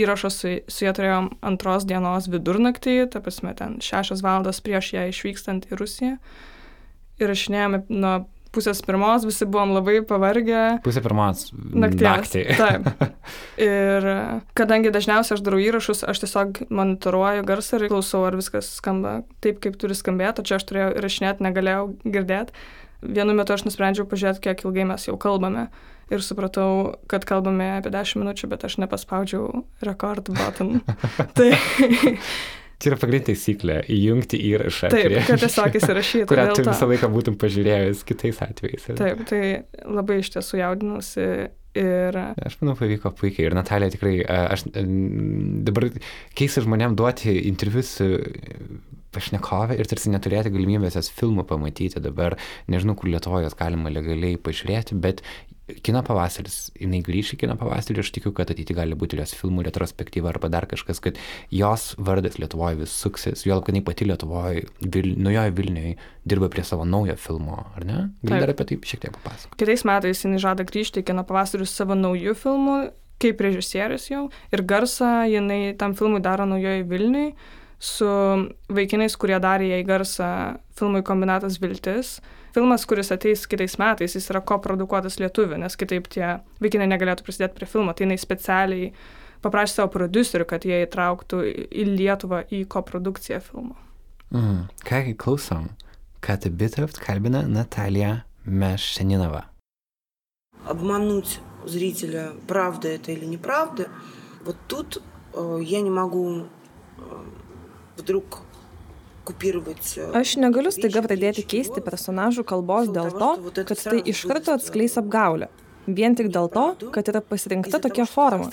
įrašą 0.00 0.30
su, 0.32 0.52
su 0.72 0.86
jie 0.86 0.94
turėjom 0.96 1.28
antros 1.44 1.84
dienos 1.88 2.30
vidurnaktį, 2.32 2.96
ta 3.12 3.20
prasme 3.24 3.52
ten 3.58 3.76
šešios 3.84 4.24
valandos 4.24 4.62
prieš 4.64 4.94
ją 4.96 5.04
išvykstant 5.12 5.68
į 5.68 5.80
Rusiją. 5.80 6.14
Ir 7.20 7.32
išinėjome 7.32 7.84
nuo 7.92 8.14
pusės 8.56 8.80
pirmos, 8.84 9.26
visi 9.28 9.46
buvom 9.48 9.74
labai 9.76 10.00
pavargę. 10.06 10.62
Pusė 10.84 11.02
pirmos 11.04 11.50
naktį. 11.54 12.44
Taip. 12.60 12.88
Ir 13.60 14.08
kadangi 14.58 14.92
dažniausiai 14.94 15.36
aš 15.36 15.44
darau 15.44 15.60
įrašus, 15.62 16.02
aš 16.08 16.24
tiesiog 16.24 16.64
monitoruoju 16.72 17.44
garsą 17.48 17.80
ir 17.80 17.90
klausau, 17.92 18.24
ar 18.28 18.38
viskas 18.38 18.72
skamba 18.78 19.20
taip, 19.44 19.60
kaip 19.64 19.78
turi 19.80 19.96
skambėti, 19.98 20.42
o 20.42 20.48
čia 20.48 20.58
aš 20.58 20.66
turėjau 20.70 20.94
įrašinėti, 21.00 21.46
negalėjau 21.46 21.84
girdėti. 22.04 22.66
Vienu 23.04 23.36
metu 23.36 23.54
aš 23.54 23.66
nusprendžiau 23.66 24.08
pažiūrėti, 24.08 24.42
kiek 24.48 24.64
ilgai 24.64 24.86
mes 24.88 25.04
jau 25.06 25.18
kalbame. 25.20 25.68
Ir 26.06 26.22
supratau, 26.22 26.96
kad 27.10 27.26
kalbame 27.26 27.66
apie 27.80 27.90
10 27.90 28.22
minučių, 28.22 28.48
bet 28.52 28.64
aš 28.68 28.78
nepaspaudžiau 28.78 29.64
rekord 29.84 30.30
button. 30.30 30.80
tai 31.36 31.50
Čia 32.76 32.90
yra 32.92 32.98
pagrindinė 33.00 33.30
taisyklė- 33.30 33.76
įjungti 33.96 34.40
įrašą. 34.50 34.90
Taip, 34.92 35.06
prieš, 35.08 35.28
kad 35.30 35.44
tiesiog 35.44 35.78
įsirašyti. 35.80 36.26
Kurią 36.28 36.48
tu 36.52 36.64
visą 36.66 36.88
laiką 36.90 37.08
būtum 37.12 37.38
pažiūrėjęs 37.40 38.02
kitais 38.08 38.40
atvejais. 38.44 38.90
Taip, 38.98 39.22
tai 39.30 39.42
labai 39.84 40.18
iš 40.20 40.34
tiesų 40.36 40.60
jaudinusi. 40.60 41.28
Ir... 41.76 42.16
Aš 42.16 42.56
manau, 42.62 42.76
pavyko 42.76 43.12
puikiai. 43.16 43.50
Ir 43.50 43.56
Natalija 43.56 43.92
tikrai, 43.92 44.14
aš 44.24 44.64
dabar 44.72 45.90
keista 46.36 46.64
žmonėm 46.64 46.96
duoti 46.96 47.34
interviu 47.48 47.84
su 47.84 48.06
pašnekovė 49.16 49.80
ir 49.80 49.90
tarsi 49.90 50.12
neturėti 50.12 50.52
galimybės 50.54 51.00
jas 51.00 51.10
filmų 51.16 51.46
pamatyti 51.48 52.02
dabar, 52.04 52.38
nežinau, 52.70 52.96
kur 52.98 53.10
Lietuvoje 53.10 53.48
jas 53.48 53.58
galima 53.58 53.92
legaliai 53.92 54.38
pažiūrėti, 54.40 54.98
bet 55.00 55.24
kino 55.82 56.00
pavasaris, 56.06 56.70
jinai 56.78 57.00
grįš 57.04 57.32
į 57.34 57.38
kino 57.40 57.56
pavasarį 57.58 57.96
ir 57.96 58.04
aš 58.04 58.12
tikiu, 58.14 58.30
kad 58.36 58.50
ateity 58.52 58.74
gali 58.76 58.94
būti 58.98 59.18
jos 59.18 59.34
filmų 59.34 59.64
retrospektyva 59.66 60.30
arba 60.30 60.50
dar 60.52 60.68
kažkas, 60.70 61.00
kad 61.02 61.18
jos 61.50 61.88
vardas 61.98 62.38
Lietuvoje 62.38 62.78
vis 62.84 62.94
suksis, 62.94 63.42
jo 63.48 63.58
kad 63.58 63.74
jinai 63.74 63.82
pati 63.86 64.06
Lietuvoje, 64.06 64.66
vil, 64.84 65.10
nujoje 65.18 65.54
Vilniuje 65.56 65.96
dirba 66.28 66.50
prie 66.52 66.62
savo 66.66 66.86
naujo 66.86 67.16
filmo, 67.18 67.58
ar 67.74 67.88
ne? 67.88 67.98
Gal 68.22 68.46
dar 68.46 68.54
apie 68.54 68.68
tai 68.70 68.78
šiek 68.92 69.02
tiek 69.06 69.18
papasakoti. 69.18 69.58
Kitais 69.64 69.86
metais 69.88 70.22
jinai 70.22 70.40
žada 70.42 70.66
grįžti 70.68 71.02
į 71.02 71.10
kino 71.10 71.26
pavasarį 71.26 71.66
su 71.66 71.74
savo 71.82 71.98
naujų 71.98 72.36
filmų, 72.38 72.78
kaip 73.22 73.42
režisierius 73.42 74.10
jau, 74.12 74.26
ir 74.54 74.62
garsą 74.68 75.24
jinai 75.26 75.74
tam 75.80 75.98
filmui 75.98 76.22
daro 76.22 76.46
naujoje 76.46 76.86
Vilniuje 76.86 77.32
su 77.81 78.07
vaikinais, 78.69 79.17
kurie 79.17 79.39
darė 79.41 79.71
jai 79.71 79.81
garsą 79.87 80.29
filmui 80.77 81.01
Kombinatas 81.05 81.57
Viltis 81.61 82.19
filmas, 82.53 82.85
kuris 82.85 83.11
ateis 83.13 83.45
kitais 83.49 83.77
metais, 83.79 84.15
jis 84.15 84.29
yra 84.31 84.41
koprodukuotas 84.43 85.19
lietuvių, 85.21 85.59
nes 85.61 85.77
kitaip 85.79 86.09
tie 86.11 86.25
vaikinai 86.63 86.89
negalėtų 86.91 87.25
prisidėti 87.27 87.57
prie 87.59 87.69
filmo. 87.69 87.95
Tai 87.95 88.05
jinai 88.05 88.19
specialiai 88.21 88.91
paprašė 89.43 89.79
savo 89.79 89.91
producerių, 89.95 90.47
kad 90.49 90.67
jie 90.67 90.83
įtrauktų 90.85 91.43
į 91.67 91.87
Lietuvą 91.93 92.43
į 92.51 92.65
koprodukciją 92.71 93.41
filmo. 93.45 93.77
Mm. 94.31 94.67
Ką 94.87 95.03
klausom? 95.19 95.71
Катя 96.21 96.49
Битовт 96.49 96.99
kalbina 97.01 97.41
Наталья 97.47 98.25
Мешенинова. 98.45 99.45
Обмануть 100.67 101.39
зрителя, 101.65 102.33
правда 102.47 102.89
это 102.89 103.11
или 103.11 103.25
неправда, 103.25 103.87
вот 104.45 104.55
тут 104.67 105.01
э, 105.33 105.59
я 105.63 105.81
не 105.81 105.89
могу 105.89 106.45
э, 106.97 107.01
вдруг 107.97 108.41
Aš 110.17 110.33
negaliu 110.41 110.71
staiga 110.73 111.03
pradėti 111.05 111.43
keisti 111.45 111.81
personažų 111.85 112.43
kalbos 112.49 112.89
dėl 112.91 113.11
to, 113.13 113.29
kad 113.69 113.77
tai 113.77 113.99
iš 114.11 114.23
karto 114.27 114.55
atskleis 114.57 114.97
apgaulę. 114.97 115.51
Vien 115.85 116.15
tik 116.17 116.29
dėl 116.33 116.49
to, 116.53 116.65
kad 116.93 117.07
yra 117.09 117.21
pasirinkta 117.25 117.79
tokia 117.81 118.07
forma. 118.09 118.49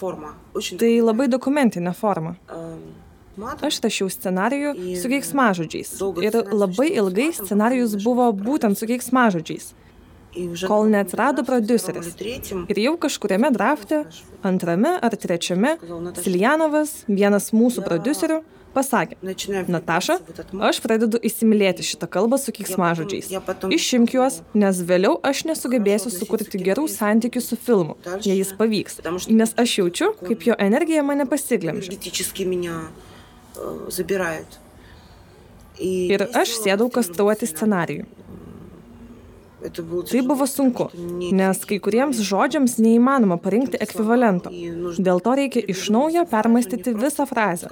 Tai 0.54 0.92
labai 1.04 1.28
dokumentinė 1.33 1.95
forma. 1.97 2.37
Aš 3.38 3.80
rašiau 3.85 4.09
scenarijų 4.11 4.73
su 4.99 5.11
keiksmažodžiais. 5.12 5.92
Ir 6.25 6.38
labai 6.52 6.88
ilgai 7.00 7.28
scenarijus 7.37 7.95
buvo 8.02 8.30
būtent 8.35 8.78
su 8.78 8.88
keiksmažodžiais. 8.90 9.73
Kol 10.68 10.90
neatsirado 10.92 11.45
produceris. 11.47 12.12
Ir 12.68 12.80
jau 12.83 12.95
kažkuriame 13.00 13.50
drafte, 13.54 14.04
antrame 14.47 14.99
ar 15.00 15.16
trečiame, 15.16 15.76
Siljanovas, 16.18 17.02
vienas 17.09 17.50
mūsų 17.57 17.87
producerių, 17.87 18.42
pasakė, 18.74 19.18
Nataša, 19.72 20.18
aš 20.70 20.80
pradedu 20.84 21.20
įsimylėti 21.30 21.86
šitą 21.86 22.10
kalbą 22.12 22.39
su 22.42 22.53
kiksmažodžiais. 22.56 23.30
Išimk 23.77 24.15
juos, 24.18 24.42
nes 24.58 24.82
vėliau 24.89 25.20
aš 25.24 25.46
nesugebėsiu 25.50 26.12
sukurti 26.13 26.62
gerų 26.68 26.88
santykių 26.92 27.44
su 27.44 27.60
filmu, 27.60 27.98
jei 28.25 28.39
jis 28.39 28.53
pavyks, 28.60 29.00
nes 29.30 29.56
aš 29.63 29.77
jaučiu, 29.80 30.12
kaip 30.24 30.48
jo 30.50 30.58
energija 30.60 31.06
mane 31.06 31.27
pasiglemžia. 31.30 31.98
Ir 35.84 36.27
aš 36.38 36.58
sėdau 36.62 36.89
kastruoti 36.94 37.50
scenarijų. 37.50 38.06
Tai 40.12 40.22
buvo 40.27 40.48
sunku, 40.50 40.89
nes 41.36 41.62
kai 41.67 41.77
kuriems 41.84 42.20
žodžiams 42.27 42.75
neįmanoma 42.84 43.38
parinkti 43.43 43.79
ekvivalento. 43.84 44.51
Dėl 44.98 45.22
to 45.24 45.36
reikia 45.39 45.63
iš 45.74 45.86
naujo 45.93 46.25
permastyti 46.29 46.96
visą 46.98 47.27
frazę. 47.29 47.72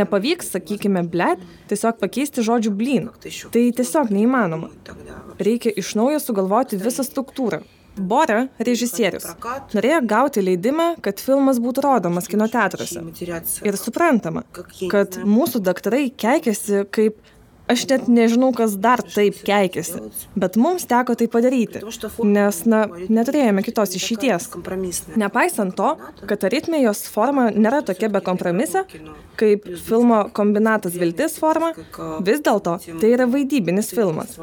Nepavyks, 0.00 0.50
sakykime, 0.56 1.04
blėt, 1.10 1.44
tiesiog 1.70 2.00
pakeisti 2.02 2.44
žodžių 2.46 2.74
blyn. 2.74 3.08
Tai 3.54 3.64
tiesiog 3.78 4.12
neįmanoma. 4.14 4.72
Reikia 5.38 5.72
iš 5.84 5.94
naujo 5.98 6.20
sugalvoti 6.22 6.80
visą 6.80 7.06
struktūrą. 7.06 7.62
Bore, 7.94 8.48
režisierius, 8.58 9.26
norėjo 9.70 10.00
gauti 10.10 10.42
leidimą, 10.42 10.86
kad 11.04 11.20
filmas 11.22 11.60
būtų 11.62 11.84
rodomas 11.84 12.26
kino 12.30 12.48
teatruose. 12.50 13.04
Ir 13.62 13.78
suprantama, 13.78 14.42
kad 14.90 15.20
mūsų 15.22 15.62
daktarai 15.62 16.08
keikėsi 16.10 16.82
kaip 16.90 17.20
Aš 17.64 17.86
net 17.88 18.08
nežinau, 18.12 18.50
kas 18.52 18.74
dar 18.76 19.00
taip 19.00 19.38
keikėsi, 19.46 20.02
bet 20.36 20.58
mums 20.60 20.84
teko 20.88 21.14
tai 21.16 21.30
padaryti, 21.32 21.80
nes, 22.28 22.58
na, 22.68 22.82
neturėjome 23.08 23.64
kitos 23.64 23.94
išeities. 23.96 24.50
Nepaisant 25.20 25.72
to, 25.78 25.94
kad 26.28 26.44
aritmijos 26.44 27.06
forma 27.08 27.48
nėra 27.54 27.80
tokia 27.88 28.10
bekompromisė, 28.12 28.84
kaip 29.40 29.64
filmo 29.86 30.26
kombinatas 30.36 30.98
viltis 31.00 31.38
forma, 31.40 31.72
vis 32.28 32.44
dėlto 32.44 32.76
tai 33.00 33.14
yra 33.16 33.28
vaidybinis 33.32 33.94
filmas. 33.96 34.36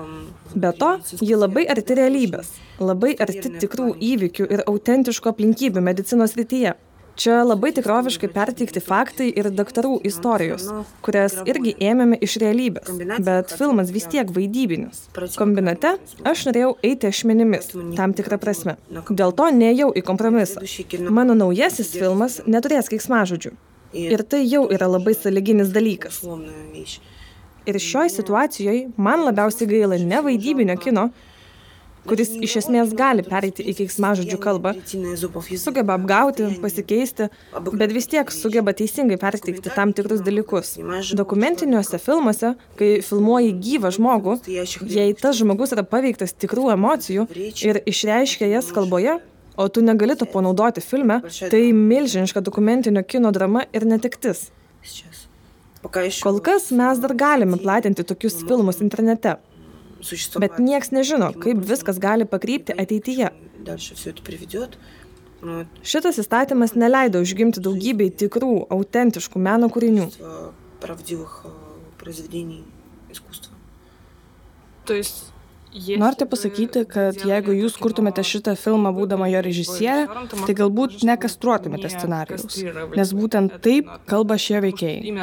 Be 0.57 0.73
to, 0.81 0.95
ji 1.21 1.37
labai 1.37 1.67
arti 1.69 2.01
realybės, 2.01 2.55
labai 2.81 3.13
arti 3.21 3.53
tikrų 3.61 3.93
įvykių 4.01 4.49
ir 4.49 4.65
autentiškų 4.65 5.35
aplinkybių 5.35 5.85
medicinos 5.91 6.33
rytyje. 6.39 6.73
Čia 7.21 7.43
labai 7.45 7.69
tikroviškai 7.77 8.31
perteikti 8.33 8.81
faktai 8.81 9.27
ir 9.37 9.51
daktarų 9.53 9.99
istorijos, 10.09 10.63
kurias 11.05 11.35
irgi 11.45 11.75
ėmėme 11.91 12.17
iš 12.25 12.39
realybės, 12.41 12.89
bet 13.21 13.53
filmas 13.59 13.91
vis 13.93 14.07
tiek 14.09 14.31
vaidybinis. 14.33 15.03
Kombinate 15.37 15.91
aš 16.31 16.47
norėjau 16.47 16.71
eiti 16.89 17.11
ašmenimis, 17.11 17.75
tam 17.99 18.15
tikrą 18.17 18.39
prasme. 18.41 18.77
Dėl 18.89 19.35
to 19.37 19.51
nejau 19.53 19.91
į 19.93 20.01
kompromisą. 20.07 20.65
Mano 21.13 21.37
naujasis 21.37 21.93
filmas 21.93 22.39
neturės 22.49 22.89
keiksmažodžių. 22.89 23.53
Ir 24.01 24.25
tai 24.25 24.41
jau 24.47 24.65
yra 24.73 24.89
labai 24.89 25.13
saliginis 25.13 25.69
dalykas. 25.75 26.23
Ir 27.69 27.77
šioj 27.77 28.09
situacijoje 28.09 28.95
man 28.97 29.27
labiausiai 29.27 29.69
gaila 29.69 30.01
ne 30.01 30.25
vaidybinio 30.25 30.79
kino, 30.81 31.11
kuris 32.07 32.31
iš 32.41 32.57
esmės 32.61 32.93
gali 32.97 33.23
pereiti 33.25 33.65
į 33.67 33.75
keiksmažodžių 33.79 34.37
kalbą, 34.41 34.73
sugeba 35.61 35.97
apgauti, 35.99 36.47
pasikeisti, 36.63 37.29
bet 37.69 37.95
vis 37.95 38.09
tiek 38.11 38.31
sugeba 38.33 38.73
teisingai 38.77 39.19
perteikti 39.21 39.73
tam 39.75 39.93
tikrus 39.95 40.23
dalykus. 40.25 40.75
Dokumentiniuose 41.17 41.99
filmuose, 42.01 42.53
kai 42.79 42.91
filmuoji 43.05 43.53
gyvą 43.67 43.93
žmogų, 43.97 44.37
jei 44.49 45.11
tas 45.17 45.39
žmogus 45.41 45.75
yra 45.75 45.85
paveiktas 45.87 46.35
tikrų 46.37 46.71
emocijų 46.75 47.27
ir 47.67 47.81
išreiškia 47.85 48.49
jas 48.55 48.71
kalboje, 48.75 49.19
o 49.57 49.67
tu 49.69 49.83
negali 49.85 50.15
to 50.17 50.25
panaudoti 50.25 50.81
filme, 50.81 51.21
tai 51.51 51.63
milžiniška 51.75 52.41
dokumentinio 52.41 53.03
kino 53.03 53.31
drama 53.35 53.67
ir 53.75 53.85
netiktis. 53.85 54.49
Kol 56.21 56.37
kas 56.45 56.69
mes 56.77 56.99
dar 57.01 57.13
galime 57.17 57.57
platinti 57.57 58.05
tokius 58.05 58.43
filmus 58.45 58.81
internete, 58.85 59.35
bet 60.40 60.58
nieks 60.62 60.92
nežino, 60.94 61.32
kaip 61.42 61.62
viskas 61.66 61.98
gali 62.02 62.26
pakrypti 62.28 62.76
ateityje. 62.76 63.30
Šitas 65.86 66.18
įstatymas 66.22 66.74
neleido 66.78 67.20
užgimti 67.22 67.62
daugybei 67.62 68.10
tikrų, 68.10 68.66
autentiškų 68.72 69.42
meno 69.42 69.68
kūrinių. 69.72 70.08
То 74.86 74.94
есть 74.94 75.29
Norite 75.71 76.25
pasakyti, 76.27 76.83
kad 76.89 77.15
jeigu 77.23 77.53
jūs 77.55 77.77
kurtumėte 77.79 78.23
šitą 78.27 78.57
filmą 78.59 78.91
būdama 78.95 79.29
jo 79.31 79.41
režisierė, 79.45 80.25
tai 80.33 80.55
galbūt 80.57 81.05
nekastruotumėte 81.07 81.91
scenarijaus, 81.93 82.57
nes 82.97 83.13
būtent 83.15 83.55
taip 83.63 83.87
kalba 84.09 84.35
šie 84.41 84.59
veikėjai. 84.65 85.13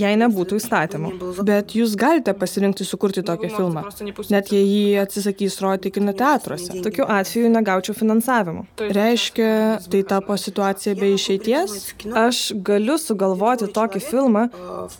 Jei 0.00 0.16
nebūtų 0.22 0.60
įstatymų. 0.60 1.12
Bet 1.44 1.76
jūs 1.76 1.98
galite 2.00 2.32
pasirinkti 2.38 2.86
sukurti 2.88 3.24
tokį 3.26 3.52
filmą, 3.52 3.84
net 4.32 4.50
jei 4.54 4.64
jį 4.64 4.96
atsisakys 5.04 5.60
rodyti 5.64 5.92
kino 5.98 6.16
teatruose. 6.16 6.80
Tokiu 6.86 7.04
atveju 7.04 7.52
negaučiau 7.52 7.96
finansavimo. 7.98 8.64
Reiškia, 8.80 9.52
tai 9.92 10.02
tapo 10.08 10.40
situacija 10.40 10.96
be 10.96 11.12
išeities? 11.18 11.76
Aš 12.24 12.42
galiu 12.64 12.96
sugalvoti 13.00 13.68
tokį 13.68 14.04
filmą, 14.08 14.48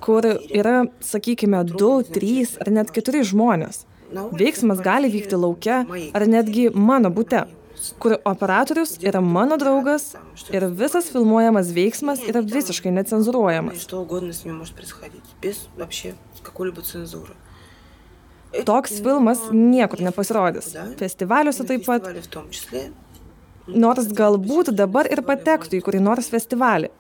kur 0.05 0.29
yra, 0.29 0.83
sakykime, 1.01 1.65
du, 1.73 1.93
trys 2.05 2.59
ar 2.61 2.75
net 2.81 2.93
keturi 2.93 3.25
žmonės. 3.25 3.87
Veiksmas 4.41 4.83
gali 4.85 5.11
vykti 5.13 5.39
laukia 5.39 5.85
ar 6.15 6.27
netgi 6.31 6.69
mano 6.75 7.11
būte, 7.15 7.45
kur 8.01 8.17
operatorius 8.25 8.97
yra 9.05 9.21
mano 9.21 9.57
draugas 9.61 10.15
ir 10.53 10.69
visas 10.81 11.11
filmuojamas 11.13 11.73
veiksmas 11.77 12.23
yra 12.29 12.43
visiškai 12.43 12.93
necenzuruojamas. 12.99 13.87
Toks 18.67 19.01
filmas 19.05 19.49
niekur 19.53 20.01
nepasirodys. 20.07 20.71
Festivaliuose 21.01 21.67
taip 21.69 21.85
pat. 21.89 22.07
Nors 23.67 24.07
galbūt 24.15 24.71
dabar 24.79 25.09
ir 25.11 25.25
patektų 25.27 25.81
į 25.81 25.83
kurį 25.83 25.99
nors 25.99 26.29
festivalį, 26.31 26.93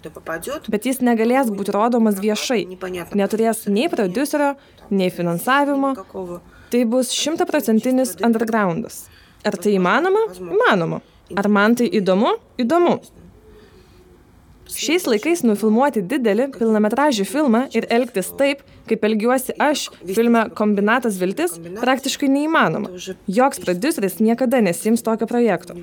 bet 0.67 0.89
jis 0.89 0.99
negalės 0.99 1.53
būti 1.55 1.71
rodomas 1.77 2.19
viešai, 2.19 2.65
neturės 3.15 3.69
nei 3.71 3.87
prodiuserio, 3.93 4.57
nei 4.91 5.13
finansavimo, 5.15 5.93
Tai 6.76 6.84
bus 6.88 7.12
šimtaprocentinis 7.16 8.16
undergroundas. 8.24 9.06
Ar 9.44 9.58
tai 9.60 9.76
įmanoma? 9.78 10.28
Įmanoma. 10.38 11.02
Ar 11.36 11.50
man 11.52 11.76
tai 11.80 11.90
įdomu? 12.00 12.36
Įdomu. 12.62 13.00
Šiais 14.72 15.04
laikais 15.04 15.42
nufilmuoti 15.44 16.00
didelį 16.08 16.46
pilnametražį 16.56 17.26
filmą 17.28 17.66
ir 17.76 17.88
elgtis 17.92 18.30
taip, 18.40 18.62
kaip 18.88 19.04
elgiuosi 19.04 19.56
aš 19.60 19.90
filme 20.16 20.46
Kombinatas 20.56 21.18
viltis, 21.20 21.58
praktiškai 21.82 22.30
neįmanoma. 22.32 22.94
Joks 23.28 23.60
prodiuseris 23.66 24.22
niekada 24.24 24.62
nesims 24.64 25.04
tokio 25.04 25.28
projekto. 25.28 25.76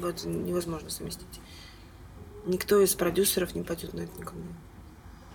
Никто 2.49 2.81
из 2.81 2.95
продюсеров 2.95 3.55
не 3.55 3.63
пойдет 3.63 3.93
на 3.93 4.01
это 4.01 4.19
никому. 4.19 4.41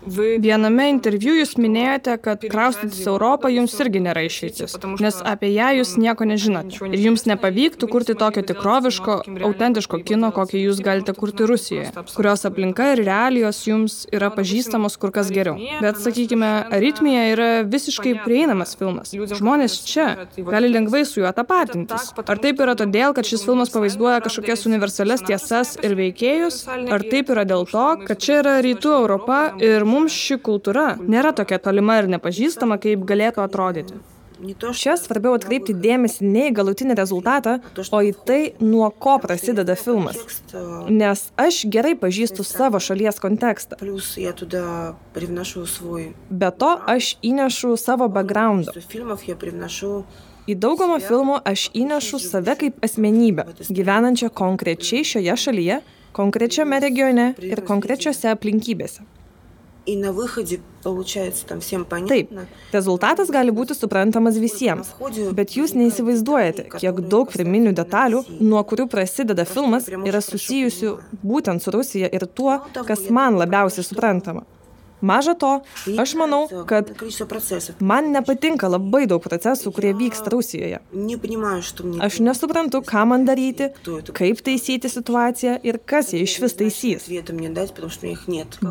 Viename 0.07 0.89
interviu 0.93 1.35
jūs 1.41 1.57
minėjote, 1.59 2.15
kad 2.23 2.45
kraustytis 2.47 3.03
Europą 3.11 3.51
jums 3.51 3.75
irgi 3.83 4.01
nėra 4.05 4.23
išeitis, 4.29 4.77
nes 5.03 5.19
apie 5.27 5.51
ją 5.53 5.73
jūs 5.81 5.97
nieko 5.99 6.27
nežinote. 6.29 6.79
Ir 6.87 7.03
jums 7.03 7.27
nepavyktų 7.29 7.89
kurti 7.91 8.15
tokio 8.19 8.45
tikroviško, 8.47 9.19
autentiško 9.49 10.01
kino, 10.07 10.31
kokį 10.35 10.63
jūs 10.63 10.83
galite 10.87 11.15
kurti 11.19 11.49
Rusijoje, 11.51 11.91
kurios 12.15 12.47
aplinka 12.49 12.93
ir 12.95 13.03
realijos 13.09 13.61
jums 13.67 13.99
yra 14.15 14.31
pažįstamos 14.35 14.97
kur 15.03 15.13
kas 15.15 15.33
geriau. 15.35 15.59
Bet, 15.83 15.99
sakykime, 16.03 16.53
Aritmija 16.79 17.27
yra 17.33 17.49
visiškai 17.67 18.15
prieinamas 18.23 18.77
filmas. 18.79 19.13
Žmonės 19.13 19.81
čia 19.89 20.07
gali 20.39 20.71
lengvai 20.73 21.03
su 21.09 21.25
juo 21.25 21.33
tapatintis. 21.35 22.13
Ar 22.25 22.43
taip 22.43 22.63
yra 22.63 22.77
todėl, 22.79 23.17
kad 23.17 23.27
šis 23.29 23.45
filmas 23.49 23.75
pavaizduoja 23.75 24.23
kažkokias 24.25 24.65
universales 24.71 25.27
tiesas 25.27 25.75
ir 25.83 25.99
veikėjus? 25.99 26.63
Ar 26.69 27.05
taip 27.11 27.35
yra 27.35 27.45
dėl 27.49 27.67
to, 27.69 27.87
kad 28.07 28.23
čia 28.23 28.41
yra 28.45 28.59
rytų 28.65 28.95
Europa 29.03 29.43
ir 29.59 29.88
mums 29.89 30.15
ši 30.15 30.39
kultūra 30.45 30.93
nėra 31.01 31.35
tokia 31.37 31.59
tolima 31.63 31.99
ir 32.03 32.13
nepažįstama, 32.13 32.79
kaip 32.83 33.09
galėtų 33.09 33.45
atrodyti. 33.45 33.99
Čia 34.39 34.95
svarbiau 34.95 35.35
atkreipti 35.35 35.75
dėmesį 35.75 36.29
ne 36.31 36.45
į 36.49 36.53
galutinį 36.55 36.95
rezultatą, 36.99 37.57
o 37.91 38.01
į 38.07 38.13
tai, 38.27 38.39
nuo 38.63 38.87
ko 38.95 39.17
prasideda 39.23 39.75
filmas. 39.79 40.21
Nes 40.87 41.25
aš 41.35 41.65
gerai 41.67 41.97
pažįstu 41.99 42.47
savo 42.47 42.79
šalies 42.79 43.19
kontekstą. 43.19 43.81
Be 46.31 46.53
to, 46.63 46.71
aš 46.95 47.11
įnešu 47.33 47.75
savo 47.83 48.09
backgroundą. 48.15 48.77
Į 50.49 50.55
daugumą 50.57 51.03
filmų 51.03 51.43
aš 51.45 51.69
įnešu 51.77 52.23
save 52.23 52.55
kaip 52.63 52.79
asmenybę, 52.87 53.51
gyvenančią 53.69 54.31
konkrečiai 54.33 55.05
šioje 55.05 55.35
šalyje, 55.45 55.83
konkrečiame 56.17 56.79
regione 56.81 57.33
ir 57.43 57.67
konkrečiose 57.67 58.31
aplinkybėse. 58.33 59.18
И 59.88 59.98
на 59.98 60.14
выходе 60.14 60.62
получается 60.82 61.46
там 61.46 61.60
всем 61.60 61.84
понятно. 61.84 62.16
Taip, 62.16 62.48
rezultatas 62.72 63.28
gali 63.28 63.52
būti 63.52 63.76
suprantamas 63.76 64.38
visiems, 64.40 64.94
bet 65.36 65.58
jūs 65.58 65.74
neįsivaizduojate, 65.76 66.70
kiek 66.80 67.02
daug 67.12 67.28
pirminių 67.34 67.74
detalių, 67.76 68.24
nuo 68.40 68.64
kurių 68.64 68.88
prasideda 68.88 69.44
filmas, 69.44 69.90
yra 69.92 70.24
susijusių 70.24 70.96
būtent 71.20 71.66
su 71.66 71.76
Rusija 71.76 72.08
ir 72.08 72.28
tuo, 72.32 72.62
kas 72.88 73.10
man 73.12 73.36
labiausiai 73.42 73.84
suprantama. 73.84 74.48
Maža 75.01 75.35
to, 75.35 75.61
aš 75.99 76.15
manau, 76.19 76.49
kad 76.67 76.91
man 77.81 78.11
nepatinka 78.11 78.67
labai 78.69 79.05
daug 79.07 79.23
procesų, 79.23 79.71
kurie 79.77 79.93
vyksta 79.95 80.33
Rusijoje. 80.33 80.81
Aš 82.03 82.19
nesuprantu, 82.27 82.81
ką 82.83 83.05
man 83.07 83.27
daryti, 83.29 83.69
kaip 84.17 84.43
taisyti 84.43 84.91
situaciją 84.91 85.59
ir 85.63 85.79
kas 85.79 86.11
ją 86.15 86.23
iš 86.25 86.35
vis 86.43 86.57
taisys. 86.59 87.07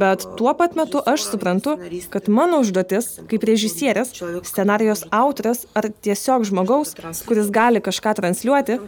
Bet 0.04 0.26
tuo 0.40 0.54
pat 0.60 0.76
metu 0.76 1.04
aš 1.14 1.30
suprantu, 1.32 1.78
kad 2.12 2.28
mano 2.28 2.60
užduotis, 2.66 3.10
kaip 3.32 3.48
režisierės, 3.48 4.12
scenarijos 4.50 5.06
autorės 5.08 5.64
ar 5.80 5.88
tiesiog 6.04 6.44
žmogaus, 6.52 6.94
kuris 7.28 7.52
gali 7.56 7.80
kažką 7.84 8.18
transliuoti, 8.20 8.80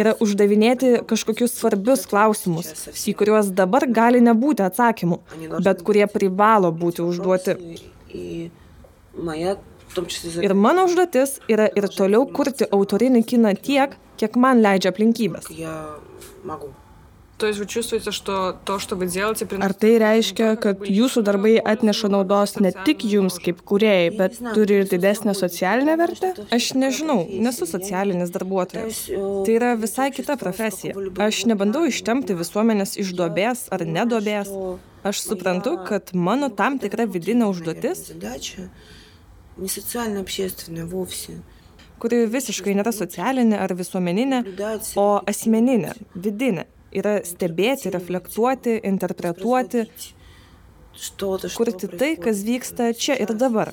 yra 0.00 0.16
uždavinėti 0.18 0.92
kažkokius 1.06 1.54
svarbius 1.54 2.06
klausimus, 2.10 2.74
į 3.06 3.14
kuriuos 3.14 3.54
dabar 3.54 3.86
gali 3.86 4.22
nebūti 4.24 4.66
atsakymų 4.66 5.19
bet 5.60 5.82
kurie 5.86 6.06
privalo 6.10 6.72
būti 6.72 7.04
užduoti. 7.04 7.56
Ir 10.40 10.54
mano 10.54 10.86
užduotis 10.86 11.40
yra 11.50 11.66
ir 11.76 11.88
toliau 11.90 12.26
kurti 12.30 12.68
autorinį 12.70 13.24
kiną 13.32 13.56
tiek, 13.58 13.96
kiek 14.20 14.38
man 14.38 14.62
leidžia 14.62 14.92
aplinkybės. 14.94 15.50
Ar 19.64 19.72
tai 19.82 19.90
reiškia, 20.02 20.48
kad 20.60 20.82
jūsų 20.84 21.22
darbai 21.24 21.54
atneša 21.72 22.10
naudos 22.12 22.58
ne 22.60 22.72
tik 22.84 23.06
jums 23.08 23.38
kaip 23.40 23.62
kuriejai, 23.70 24.10
bet 24.18 24.36
turi 24.52 24.82
ir 24.82 24.90
didesnę 24.90 25.32
socialinę 25.38 25.96
vertę? 26.00 26.34
Aš 26.52 26.74
nežinau, 26.76 27.24
nesu 27.46 27.68
socialinis 27.70 28.32
darbuotojas. 28.34 29.06
Tai 29.08 29.56
yra 29.56 29.72
visai 29.80 30.10
kita 30.12 30.36
profesija. 30.40 30.92
Aš 31.30 31.46
nebandau 31.48 31.86
ištemti 31.88 32.36
visuomenės 32.36 32.98
iš 33.00 33.16
duobės 33.16 33.68
ar 33.72 33.88
nedobės. 33.88 34.52
Aš 35.06 35.22
suprantu, 35.24 35.78
kad 35.88 36.12
mano 36.12 36.50
tam 36.52 36.78
tikra 36.78 37.06
vidinė 37.08 37.48
užduotis 37.48 38.10
kuri 42.00 42.24
visiškai 42.32 42.74
nėra 42.78 42.92
socialinė 42.96 43.58
ar 43.60 43.74
visuomeninė, 43.76 44.40
o 45.00 45.08
asmeninė, 45.28 45.94
vidinė. 46.16 46.66
Yra 46.90 47.20
stebėti, 47.22 47.92
reflektuoti, 47.94 48.80
interpretuoti, 48.88 49.84
kurti 51.54 51.90
tai, 51.92 52.16
kas 52.18 52.40
vyksta 52.42 52.88
čia 52.98 53.14
ir 53.22 53.30
dabar. 53.38 53.70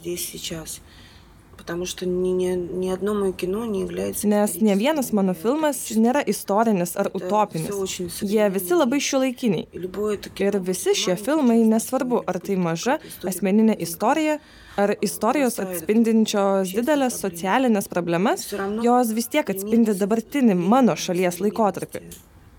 Nes 4.27 4.55
ne 4.67 4.75
vienas 4.81 5.13
mano 5.15 5.35
filmas 5.35 5.83
nėra 5.95 6.25
istorinis 6.27 6.97
ar 6.99 7.11
utopinis. 7.15 7.71
Jie 8.23 8.49
visi 8.57 8.79
labai 8.79 8.99
šiuolaikiniai. 9.07 9.69
Ir 10.43 10.59
visi 10.67 10.97
šie 11.05 11.15
filmai, 11.21 11.61
nesvarbu, 11.69 12.25
ar 12.27 12.41
tai 12.43 12.59
maža 12.59 12.99
asmeninė 13.29 13.79
istorija, 13.87 14.41
ar 14.81 14.97
istorijos 15.05 15.61
atspindinčios 15.63 16.75
didelės 16.75 17.21
socialinės 17.23 17.89
problemas, 17.93 18.49
jos 18.83 19.15
vis 19.15 19.31
tiek 19.31 19.55
atspindi 19.55 19.95
dabartinį 20.03 20.59
mano 20.59 20.99
šalies 20.99 21.43
laikotarpį 21.45 22.07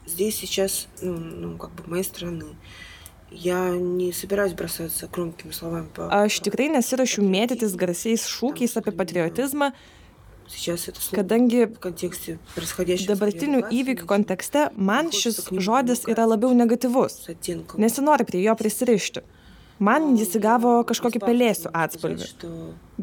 здесь 0.05 0.35
сейчас, 0.35 0.87
ну, 1.01 1.17
ну, 1.17 1.57
как 1.57 1.71
бы 1.71 1.83
моей 1.87 2.03
страны. 2.03 2.55
Я 3.33 3.69
не 3.69 4.11
собираюсь 4.13 4.53
бросаться 4.53 5.07
громкими 5.11 5.51
словами 5.51 5.87
по... 5.93 6.05
Aš 6.13 6.37
tikrai 6.45 6.69
nesirašiu 6.69 7.25
mėtytis 7.25 7.73
garsiais 7.73 8.27
šūkiais 8.29 8.77
apie 8.77 8.93
patriotizmą, 8.93 9.71
Kadangi 11.15 11.65
dabartinių 13.07 13.61
įvykių 13.73 14.07
kontekste 14.09 14.67
man 14.75 15.09
šis 15.15 15.39
žodis 15.65 16.03
yra 16.11 16.27
labiau 16.29 16.51
negatyvus, 16.57 17.23
nesinori 17.79 18.27
prie 18.27 18.43
jo 18.43 18.55
prisirišti. 18.59 19.23
Man 19.83 20.13
jis 20.15 20.35
įgavo 20.37 20.73
kažkokį 20.87 21.19
pelėsių 21.23 21.71
atspalvį. 21.75 22.27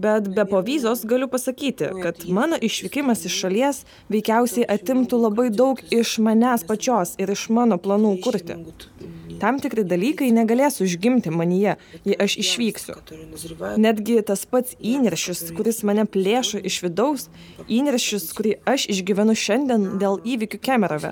Bet 0.00 0.29
be 0.37 0.44
povyzos 0.48 1.03
galiu 1.09 1.26
pasakyti, 1.33 1.90
kad 2.05 2.22
mano 2.31 2.57
išvykimas 2.57 3.26
iš 3.26 3.40
šalies 3.42 3.83
veikiausiai 4.12 4.68
atimtų 4.76 5.18
labai 5.24 5.48
daug 5.50 5.83
iš 5.90 6.18
manęs 6.22 6.64
pačios 6.68 7.16
ir 7.18 7.35
iš 7.35 7.48
mano 7.50 7.81
planų 7.83 8.14
kurti. 8.24 8.57
Tam 9.41 9.60
tikri 9.63 9.84
dalykai 9.88 10.32
negalės 10.36 10.80
užgimti 10.84 11.32
manyje, 11.34 11.76
jei 12.08 12.17
aš 12.26 12.38
išvyksiu. 12.43 12.95
Netgi 13.82 14.19
tas 14.26 14.45
pats 14.50 14.76
įniršis, 14.80 15.52
kuris 15.58 15.82
mane 15.88 16.06
plėšo 16.10 16.62
iš 16.65 16.80
vidaus, 16.86 17.28
įniršis, 17.71 18.30
kurį 18.38 18.56
aš 18.69 18.88
išgyvenu 18.95 19.36
šiandien 19.38 19.88
dėl 20.02 20.19
įvykių 20.24 20.60
Kemerove, 20.65 21.12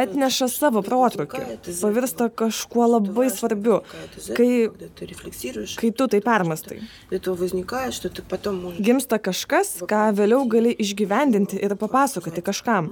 atneša 0.00 0.48
savo 0.52 0.82
protrukį, 0.86 1.42
pavirsta 1.80 2.28
kažkuo 2.42 2.86
labai 2.96 3.28
svarbiu, 3.32 3.80
kai, 4.36 4.68
kai 5.80 5.92
tu 5.96 6.08
tai 6.10 6.20
permastai. 6.24 6.80
Gimsta 8.80 9.18
kažkas, 9.22 9.72
ką 9.90 10.02
vėliau 10.16 10.44
gali 10.50 10.74
išgyvendinti 10.84 11.60
ir 11.60 11.76
papasakoti 11.80 12.44
kažkam. 12.44 12.90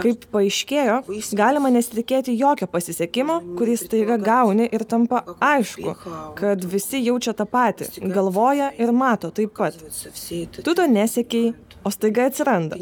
Kaip 0.00 0.26
paaiškėjo, 0.32 1.00
galima 1.36 1.72
nesitikėti 1.74 2.36
jokio 2.38 2.68
pasisekimo, 2.70 3.09
kurį 3.58 3.76
staiga 3.80 4.18
gauni 4.20 4.68
ir 4.72 4.84
tampa 4.88 5.22
aišku, 5.40 5.94
kad 6.38 6.64
visi 6.74 7.02
jaučia 7.04 7.34
tą 7.36 7.46
patį, 7.50 7.90
galvoja 8.14 8.70
ir 8.78 8.92
mato 8.92 9.30
taip 9.34 9.54
pat. 9.56 9.76
Tu 10.60 10.74
to 10.74 10.86
nesiekiai, 10.86 11.54
o 11.84 11.90
staiga 11.90 12.26
atsiranda. 12.28 12.76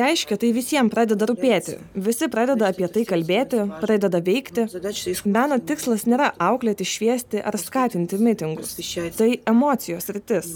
Reiškia, 0.00 0.38
tai 0.40 0.50
visiems 0.56 0.92
pradeda 0.92 1.28
rūpėti. 1.28 1.76
Visi 2.08 2.28
pradeda 2.32 2.70
apie 2.72 2.88
tai 2.92 3.04
kalbėti, 3.08 3.62
pradeda 3.82 4.20
veikti. 4.24 4.66
Meno 5.28 5.58
tikslas 5.70 6.06
nėra 6.10 6.32
auklėti, 6.48 6.86
šviesti 6.88 7.42
ar 7.42 7.58
skatinti 7.60 8.18
mitingus. 8.22 8.74
Tai 9.18 9.30
emocijos 9.52 10.10
rytis. 10.14 10.52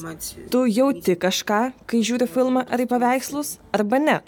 Tu 0.53 0.65
jauti 0.73 1.17
kažką, 1.25 1.63
kai 1.91 2.03
žiūri 2.05 2.29
filmą 2.31 2.65
ar 2.67 2.83
į 2.83 2.89
paveikslus, 2.91 3.57
arba 3.75 4.01
ne. 4.03 4.21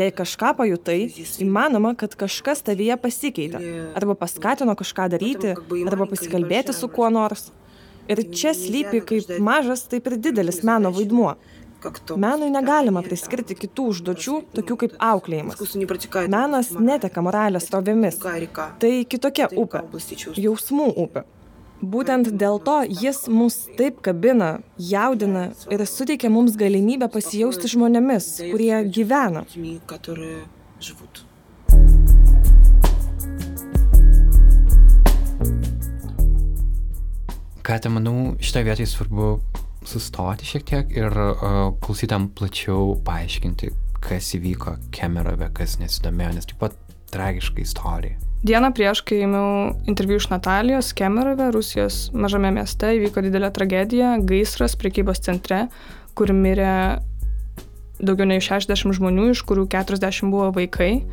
Jei 0.00 0.10
kažką 0.22 0.54
pajutai, 0.60 1.00
įmanoma, 1.42 1.94
kad 1.98 2.14
kažkas 2.18 2.64
tavyje 2.66 2.98
pasikeitė. 3.00 3.62
Arba 3.98 4.18
paskatino 4.18 4.76
kažką 4.78 5.10
daryti, 5.14 5.56
arba 5.86 6.10
pasikalbėti 6.10 6.76
su 6.76 6.90
kuo 6.92 7.10
nors. 7.12 7.50
Ir 8.10 8.22
čia 8.34 8.50
slypi 8.56 9.02
kaip 9.06 9.28
mažas, 9.44 9.84
taip 9.90 10.08
ir 10.10 10.16
didelis 10.18 10.64
meno 10.66 10.90
vaidmuo. 10.94 11.36
Menui 12.20 12.50
negalima 12.52 13.02
priskirti 13.04 13.56
kitų 13.56 13.86
užduočių, 13.94 14.36
tokių 14.58 14.76
kaip 14.84 14.96
auklėjimas. 15.00 15.60
Menas 16.28 16.72
neteka 16.76 17.24
moralės 17.24 17.70
rovėmis. 17.72 18.20
Tai 18.20 18.94
kitokia 19.08 19.50
upė, 19.56 19.84
jausmų 20.36 20.88
upė. 21.04 21.26
Būtent 21.80 22.28
dėl 22.36 22.58
to 22.60 22.82
jis 22.84 23.22
mus 23.32 23.54
taip 23.78 24.02
kabina, 24.04 24.58
jaudina 24.76 25.46
ir 25.72 25.80
suteikia 25.88 26.28
mums 26.28 26.58
galimybę 26.60 27.08
pasijausti 27.08 27.72
žmonėmis, 27.72 28.26
kurie 28.52 28.82
gyvena. 28.84 29.46
Ką 37.64 37.80
te 37.80 37.88
manau, 37.92 38.34
šitą 38.44 38.66
vietą 38.66 38.84
svarbu 38.88 39.38
sustoti 39.90 40.46
šiek 40.46 40.66
tiek 40.68 40.96
ir 40.96 41.10
uh, 41.10 41.60
klausytam 41.82 42.28
plačiau 42.36 42.94
paaiškinti, 43.06 43.70
kas 44.00 44.32
įvyko 44.38 44.76
Kemerove, 44.94 45.50
kas 45.56 45.78
nesidomėjo, 45.82 46.34
nes 46.36 46.50
taip 46.50 46.62
pat 46.62 46.76
tragiška 47.10 47.62
istorija. 47.64 48.18
Dieną 48.46 48.70
prieš, 48.72 49.02
kai 49.04 49.18
ėmiau 49.26 49.74
interviu 49.90 50.16
iš 50.16 50.30
Natalijos 50.30 50.94
Kemerove, 50.96 51.50
Rusijos 51.52 52.06
mažame 52.16 52.48
mieste, 52.56 52.94
įvyko 52.96 53.20
didelė 53.26 53.50
tragedija- 53.52 54.14
gaisras 54.30 54.78
prekybos 54.80 55.20
centre, 55.20 55.66
kur 56.14 56.32
mirė 56.32 57.02
daugiau 58.00 58.26
nei 58.30 58.40
60 58.40 58.96
žmonių, 58.96 59.30
iš 59.34 59.44
kurių 59.44 59.66
40 59.68 60.30
buvo 60.32 60.48
vaikai. 60.56 61.04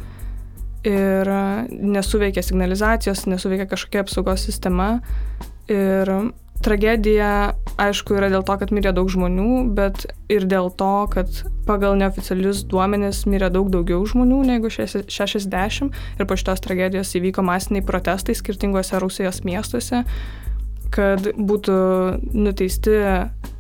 Ir 0.88 1.28
nesuveikė 1.68 2.44
signalizacijos, 2.46 3.26
nesuveikė 3.28 3.68
kažkokia 3.68 4.06
apsaugos 4.06 4.46
sistema. 4.48 5.02
Ir 5.68 6.32
Tragedija, 6.64 7.54
aišku, 7.78 8.16
yra 8.18 8.32
dėl 8.34 8.44
to, 8.46 8.56
kad 8.58 8.72
mirė 8.74 8.92
daug 8.96 9.10
žmonių, 9.12 9.68
bet 9.78 10.08
ir 10.34 10.48
dėl 10.50 10.72
to, 10.74 10.94
kad 11.14 11.44
pagal 11.68 11.98
neoficialius 12.00 12.64
duomenis 12.70 13.26
mirė 13.30 13.52
daug 13.54 13.70
daugiau 13.74 14.02
žmonių 14.10 14.42
negu 14.48 14.72
60 14.72 16.02
ir 16.18 16.28
po 16.28 16.40
šitos 16.40 16.64
tragedijos 16.66 17.14
įvyko 17.20 17.46
masiniai 17.46 17.86
protestai 17.86 18.36
skirtingose 18.38 19.00
Rusijos 19.04 19.44
miestuose, 19.46 20.02
kad 20.94 21.30
būtų 21.38 21.78
nuteisti 22.34 22.96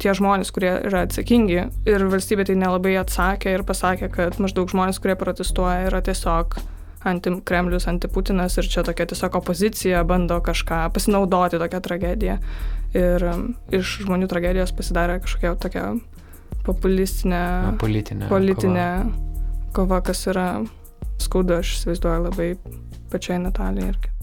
tie 0.02 0.16
žmonės, 0.18 0.50
kurie 0.56 0.74
yra 0.88 1.04
atsakingi. 1.06 1.68
Ir 1.90 2.08
valstybė 2.10 2.48
tai 2.50 2.58
nelabai 2.58 2.96
atsakė 3.02 3.54
ir 3.58 3.68
pasakė, 3.68 4.10
kad 4.14 4.42
maždaug 4.42 4.72
žmonės, 4.74 5.02
kurie 5.04 5.18
protestuoja, 5.20 5.86
yra 5.92 6.02
tiesiog 6.06 6.58
antikremlius, 7.12 7.88
antiputinas 7.90 8.58
ir 8.60 8.70
čia 8.72 8.84
tokia 8.88 9.08
tiesiog 9.10 9.38
opozicija 9.40 10.04
bando 10.08 10.40
kažką 10.44 10.84
pasinaudoti 10.96 11.60
tokią 11.62 11.82
tragediją 11.86 12.38
ir 12.98 13.26
um, 13.32 13.48
iš 13.74 13.98
žmonių 14.06 14.30
tragedijos 14.32 14.74
pasidarė 14.76 15.20
kažkokia 15.24 15.56
tokia 15.62 15.86
populistinė, 16.68 17.44
Na, 17.70 17.74
politinė, 17.80 18.28
politinė 18.32 18.90
kova. 19.04 19.72
kova, 19.78 20.02
kas 20.10 20.26
yra 20.28 20.48
skaudu, 21.22 21.60
aš 21.62 21.78
įsivaizduoju 21.80 22.28
labai 22.28 22.52
pačiai 23.12 23.40
Natalijai 23.44 23.94
irgi. 23.94 24.17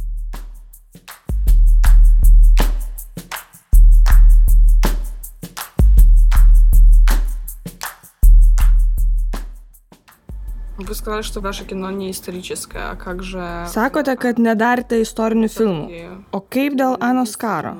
Вы 10.83 10.95
сказали, 10.95 11.23
что 11.23 11.41
ваше 11.41 11.65
кино 11.65 11.91
не 11.91 12.09
историческое, 12.09 12.91
а 12.91 12.95
как 12.95 13.21
же... 13.21 13.39
Sakote, 13.67 14.15
kad 14.15 14.39
nedarėte 14.39 15.01
istorinių 15.03 15.49
filmų. 15.51 16.03
O 16.31 16.39
kaip 16.39 16.77
dėl 16.79 16.95
Anos 17.03 17.35
karo? 17.35 17.75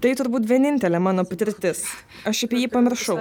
Tai 0.00 0.12
turbūt 0.18 0.46
vienintelė 0.48 1.00
mano 1.02 1.24
patirtis. 1.28 1.82
Aš 2.28 2.44
apie 2.46 2.62
jį 2.62 2.68
pamiršau. 2.72 3.16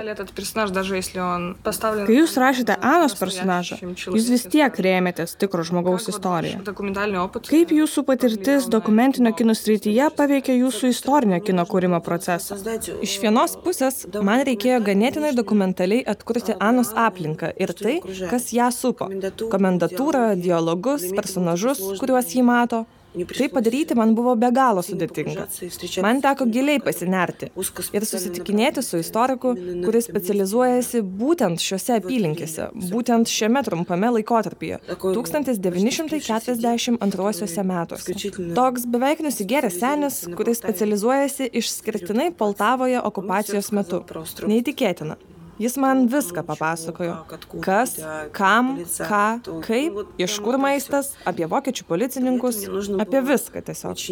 Kai 2.07 2.15
jūs 2.15 2.35
rašėte 2.41 2.75
Anos 2.79 3.15
personažą, 3.19 3.79
jūs 3.83 4.29
vis 4.33 4.45
tiek 4.51 4.79
rėmėtės 4.85 5.35
tikro 5.39 5.65
žmogaus 5.67 6.09
istoriją. 6.11 6.61
Kaip 7.49 7.73
jūsų 7.75 8.05
patirtis 8.07 8.67
dokumentinio 8.71 9.33
kino 9.37 9.55
srityje 9.57 10.09
paveikė 10.17 10.57
jūsų 10.59 10.93
istorinio 10.93 11.41
kino 11.45 11.65
kūrimo 11.69 12.01
procesą? 12.05 12.59
Iš 13.05 13.17
vienos 13.23 13.57
pusės, 13.63 14.03
man 14.19 14.43
reikėjo 14.47 14.81
ganėtinai 14.89 15.33
dokumentaliai 15.37 16.05
atkurti 16.15 16.57
Anos 16.59 16.93
aplinką 16.95 17.51
ir 17.59 17.75
tai, 17.77 17.99
kas 18.31 18.51
ją 18.55 18.71
supo. 18.75 19.09
Komendatūrą, 19.51 20.31
dialogus, 20.39 21.09
personažus, 21.15 21.83
kuriuos 21.99 22.33
jį 22.35 22.45
mato. 22.47 22.85
Tai 23.09 23.49
padaryti 23.49 23.95
man 23.97 24.13
buvo 24.15 24.35
be 24.37 24.51
galo 24.53 24.81
sudėtinga. 24.85 25.47
Man 26.05 26.21
teko 26.21 26.45
giliai 26.53 26.77
pasinerti 26.83 27.47
ir 27.97 28.03
susitikinėti 28.05 28.83
su 28.85 28.99
istoriku, 29.01 29.55
kuris 29.85 30.05
specializuojasi 30.09 31.01
būtent 31.21 31.57
šiuose 31.63 31.93
apylinkėse, 31.97 32.63
būtent 32.91 33.25
šiame 33.33 33.61
trumpame 33.65 34.09
laikotarpyje, 34.19 34.77
1942 35.01 37.63
metuose. 37.71 38.09
Toks 38.59 38.81
beveik 38.93 39.19
nusigėręs 39.25 39.75
senis, 39.81 40.15
kuris 40.37 40.57
specializuojasi 40.61 41.43
išskirtinai 41.63 42.29
Poltavoje 42.37 42.99
okupacijos 43.09 43.67
metu. 43.73 43.97
Neįtikėtina. 44.45 45.15
Jis 45.59 45.75
man 45.77 46.05
viską 46.07 46.43
papasakojo. 46.47 47.15
Kas, 47.61 47.97
kam, 48.31 48.77
ką, 49.09 49.23
kaip, 49.65 49.97
iš 50.21 50.37
kur 50.43 50.55
maistas, 50.61 51.11
apie 51.27 51.47
vokiečių 51.51 51.85
policininkus, 51.89 52.61
apie 53.03 53.21
viską 53.27 53.63
tiesiog. 53.67 54.03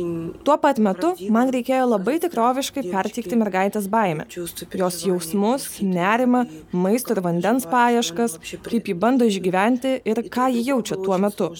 Tuo 0.44 0.58
pat 0.60 0.82
metu 0.84 1.14
man 1.32 1.52
reikėjo 1.56 1.86
labai 1.94 2.18
tikroviškai 2.24 2.84
perteikti 2.92 3.40
mergaitės 3.40 3.88
baimę. 3.92 4.28
Jos 4.36 5.00
jausmus, 5.08 5.70
nerimą, 5.80 6.44
maisto 6.76 7.16
ir 7.16 7.24
vandens 7.24 7.68
paieškas, 7.72 8.36
kaip 8.68 8.92
ji 8.92 8.98
bando 8.98 9.28
išgyventi 9.32 10.02
ir 10.04 10.26
ką 10.28 10.52
ji 10.52 10.68
jaučia 10.68 11.00
tuo 11.00 11.22
metu. 11.22 11.54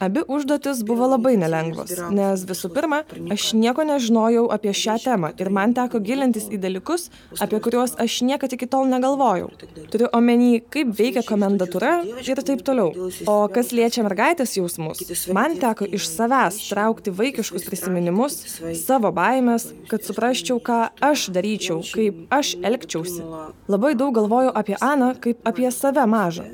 Abi 0.00 0.20
užduotis 0.28 0.82
buvo 0.88 1.06
labai 1.12 1.34
nelengvos, 1.36 1.90
nes 2.16 2.44
visų 2.48 2.70
pirma, 2.72 3.02
aš 3.34 3.50
nieko 3.52 3.84
nežinojau 3.84 4.46
apie 4.54 4.72
šią 4.72 4.94
temą 5.02 5.28
ir 5.42 5.50
man 5.52 5.74
teko 5.76 6.00
gilintis 6.00 6.46
į 6.48 6.60
dalykus, 6.62 7.10
apie 7.44 7.60
kuriuos 7.60 7.98
aš 8.00 8.20
niekada 8.24 8.56
iki 8.56 8.68
tol 8.70 8.88
negalvojau. 8.88 9.50
Turiu 9.92 10.08
omeny, 10.16 10.62
kaip 10.72 10.94
veikia 10.96 11.24
komendatūra 11.26 11.92
ir 12.24 12.40
taip 12.48 12.64
toliau. 12.64 13.10
O 13.28 13.36
kas 13.52 13.74
liečia 13.76 14.06
mergaitės 14.06 14.56
jausmus, 14.56 15.04
man 15.36 15.58
teko 15.60 15.84
iš 15.84 16.08
savęs 16.08 16.62
traukti 16.70 17.12
vaikiškus 17.20 17.68
prisiminimus, 17.68 18.40
savo 18.80 19.12
baimės, 19.20 19.68
kad 19.92 20.08
suprasčiau, 20.08 20.62
ką 20.64 20.80
aš 21.10 21.28
daryčiau, 21.36 21.84
kaip 21.92 22.24
aš 22.40 22.56
elgčiausi. 22.64 23.20
Labai 23.68 23.92
daug 24.00 24.16
galvojau 24.16 24.56
apie 24.56 24.80
Aną 24.80 25.12
kaip 25.20 25.44
apie 25.44 25.68
save 25.76 26.08
mažą. 26.08 26.48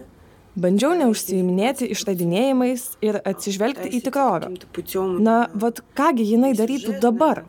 Bandžiau 0.56 0.94
neužsiiminėti 0.96 1.90
išradinėjimais 1.92 2.84
ir 3.04 3.18
atsižvelgti 3.28 3.90
į 3.98 4.00
tikrovę. 4.06 4.48
Na, 5.20 5.34
vad 5.52 5.82
kągi 5.98 6.24
jinai 6.30 6.54
darytų 6.56 6.96
dabar? 7.02 7.42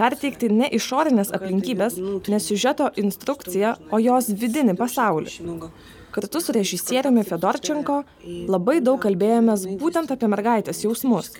Perteikti 0.00 0.48
ne 0.48 0.70
išorinės 0.78 1.34
aplinkybės, 1.36 1.98
ne 2.00 2.40
siužeto 2.40 2.88
instrukciją, 3.04 3.74
o 3.92 4.00
jos 4.00 4.32
vidinį 4.32 4.78
pasaulį. 4.80 5.34
Kartu 6.14 6.40
su 6.40 6.54
režisieriumi 6.54 7.24
Fedorčenko 7.26 7.98
labai 8.48 8.78
daug 8.80 9.00
kalbėjomės 9.02 9.66
būtent 9.80 10.12
apie 10.14 10.30
mergaitės 10.30 10.84
jausmus. 10.86 11.34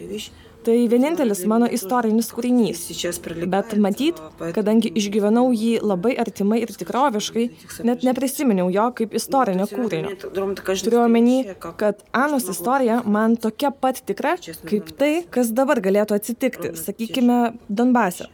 Tai 0.65 0.77
vienintelis 0.91 1.43
mano 1.51 1.69
istorinis 1.79 2.31
kūrinys. 2.35 2.85
Bet 3.53 3.75
matyt, 3.81 4.21
kadangi 4.57 4.93
išgyvenau 5.01 5.51
jį 5.55 5.73
labai 5.85 6.15
artimai 6.25 6.63
ir 6.65 6.73
tikroviškai, 6.73 7.47
net 7.89 8.07
neprisiminiau 8.07 8.71
jo 8.75 8.87
kaip 9.01 9.17
istorinio 9.21 9.69
kūrinio. 9.71 10.15
Turiu 10.25 11.03
omeny, 11.05 11.37
kad 11.81 12.01
Anos 12.13 12.49
istorija 12.53 13.03
man 13.05 13.37
tokia 13.41 13.73
pat 13.73 14.01
tikra, 14.09 14.37
kaip 14.65 14.95
tai, 15.01 15.13
kas 15.35 15.53
dabar 15.57 15.83
galėtų 15.85 16.21
atsitikti, 16.21 16.75
sakykime, 16.81 17.43
Donbase. 17.69 18.31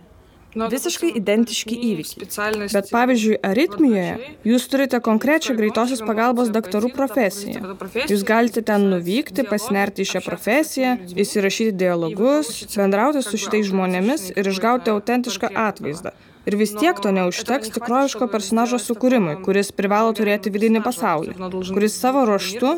Visiškai 0.55 1.13
identiški 1.15 1.77
įvykiai. 1.91 2.71
Bet 2.73 2.91
pavyzdžiui, 2.91 3.37
aritmijoje 3.47 4.31
jūs 4.51 4.67
turite 4.73 5.01
konkrečią 5.05 5.55
greitosios 5.59 6.03
pagalbos 6.07 6.51
daktarų 6.55 6.91
profesiją. 6.97 7.77
Jūs 8.11 8.25
galite 8.27 8.65
ten 8.67 8.89
nuvykti, 8.91 9.47
pasinerti 9.47 10.03
į 10.03 10.11
šią 10.15 10.25
profesiją, 10.27 10.97
įsirašyti 11.15 11.77
dialogus, 11.85 12.53
bendrauti 12.75 13.23
su 13.27 13.39
šitais 13.39 13.71
žmonėmis 13.71 14.33
ir 14.35 14.51
išgauti 14.51 14.91
autentišką 14.95 15.55
atvaizdą. 15.69 16.17
Ir 16.49 16.57
vis 16.57 16.73
tiek 16.73 16.97
to 17.05 17.11
neužteks 17.13 17.73
tikroviško 17.75 18.27
personažo 18.33 18.79
sukūrimui, 18.81 19.35
kuris 19.45 19.73
privalo 19.77 20.15
turėti 20.17 20.53
vidinį 20.53 20.81
pasaulį, 20.85 21.35
kuris 21.69 21.99
savo 22.01 22.23
ruoštu 22.29 22.77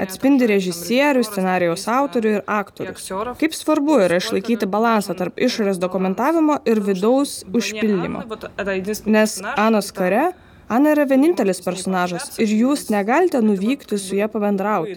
atspindi 0.00 0.48
režisierių, 0.48 1.24
scenarijaus 1.28 1.84
autorių 1.92 2.36
ir 2.38 2.46
aktorių. 2.48 2.94
Kaip 3.42 3.58
svarbu 3.58 3.98
yra 4.06 4.20
išlaikyti 4.22 4.68
balansą 4.70 5.16
tarp 5.18 5.36
išorės 5.36 5.80
dokumentavimo 5.82 6.62
ir 6.64 6.80
vidaus 6.80 7.42
užpildymo. 7.52 8.24
Nes 9.12 9.36
Anos 9.56 9.92
kare 9.92 10.30
Ana 10.72 10.94
yra 10.94 11.04
vienintelis 11.04 11.60
personažas 11.64 12.38
ir 12.40 12.52
jūs 12.56 12.86
negalite 12.92 13.42
nuvykti 13.44 13.98
su 14.00 14.16
ja 14.16 14.28
pabendrauti. 14.32 14.96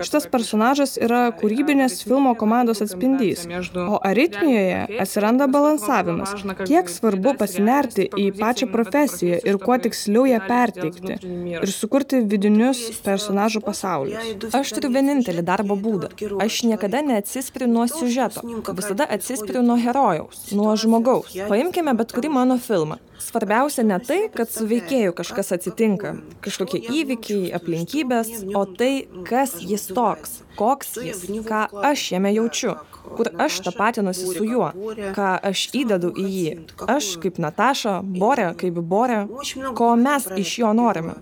Šitas 0.00 0.24
personažas 0.32 0.94
yra 0.96 1.26
kūrybinės 1.36 1.98
filmo 2.06 2.32
komandos 2.40 2.80
atspindys, 2.84 3.44
o 3.76 3.98
aritmijoje 4.08 5.00
atsiranda 5.04 5.48
balansavimas. 5.52 6.32
Kiek 6.62 6.88
svarbu 6.88 7.34
pasinerti 7.42 8.08
į 8.08 8.30
pačią 8.38 8.70
profesiją 8.72 9.42
ir 9.44 9.60
kuo 9.60 9.76
tiksliau 9.84 10.24
ją 10.30 10.40
perteikti 10.48 11.18
ir 11.58 11.74
sukurti 11.76 12.22
vidinius 12.32 12.80
personažų 13.04 13.60
pasaulius. 13.68 14.32
Aš 14.56 14.72
turiu 14.78 14.94
vienintelį 14.96 15.44
darbo 15.52 15.76
būdą. 15.76 16.12
Aš 16.40 16.62
niekada 16.70 17.04
neatsispiriu 17.12 17.68
nuo 17.68 17.84
siužeto. 17.90 18.46
Visada 18.80 19.12
atsispiriu 19.18 19.60
nuo 19.66 19.76
herojaus, 19.76 20.48
nuo 20.56 20.72
žmogaus. 20.72 21.36
Paimkime 21.52 21.92
bet 22.00 22.16
kurį 22.16 22.32
mano 22.40 22.56
filmą. 22.56 23.02
Svarbiausia 23.22 23.84
ne 23.86 23.98
tai, 24.02 24.18
kad 24.34 24.50
su 24.50 24.66
veikėju 25.02 25.14
kažkas 25.18 25.52
atsitinka, 25.56 26.12
kažkokie 26.44 26.78
įvykiai, 26.78 27.52
aplinkybės, 27.56 28.44
o 28.54 28.64
tai, 28.66 29.08
kas 29.26 29.58
jis 29.60 29.90
toks, 29.90 30.42
koks 30.56 30.96
jis, 31.02 31.26
ką 31.46 31.68
aš 31.82 32.12
jame 32.12 32.32
jaučiu, 32.32 32.76
kur 33.16 33.30
aš 33.38 33.62
tapatinuosi 33.66 34.26
su 34.30 34.44
juo, 34.44 34.70
ką 35.16 35.40
aš 35.42 35.70
įdedu 35.74 36.12
į 36.14 36.26
jį. 36.28 36.54
Aš 36.86 37.18
kaip 37.22 37.38
Nataša, 37.42 38.02
Borė 38.02 38.54
kaip 38.54 38.78
Borė, 38.78 39.26
ko 39.74 39.96
mes 39.96 40.28
iš 40.36 40.58
jo 40.62 40.72
norime. 40.72 41.18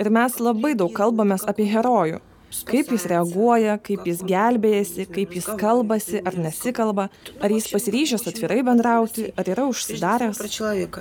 Ir 0.00 0.10
mes 0.10 0.40
labai 0.40 0.74
daug 0.74 0.90
kalbamės 0.90 1.46
apie 1.46 1.68
herojų 1.70 2.20
kaip 2.68 2.90
jis 2.94 3.06
reaguoja, 3.10 3.76
kaip 3.82 4.06
jis 4.08 4.22
gelbėjasi, 4.26 5.06
kaip 5.10 5.34
jis 5.36 5.48
kalbasi 5.60 6.20
ar 6.24 6.36
nesikalba, 6.38 7.08
ar 7.42 7.54
jis 7.54 7.68
pasiryžęs 7.72 8.26
atvirai 8.30 8.60
bendrauti, 8.66 9.26
ar 9.36 9.50
yra 9.50 9.66
užsidaręs. 9.70 10.40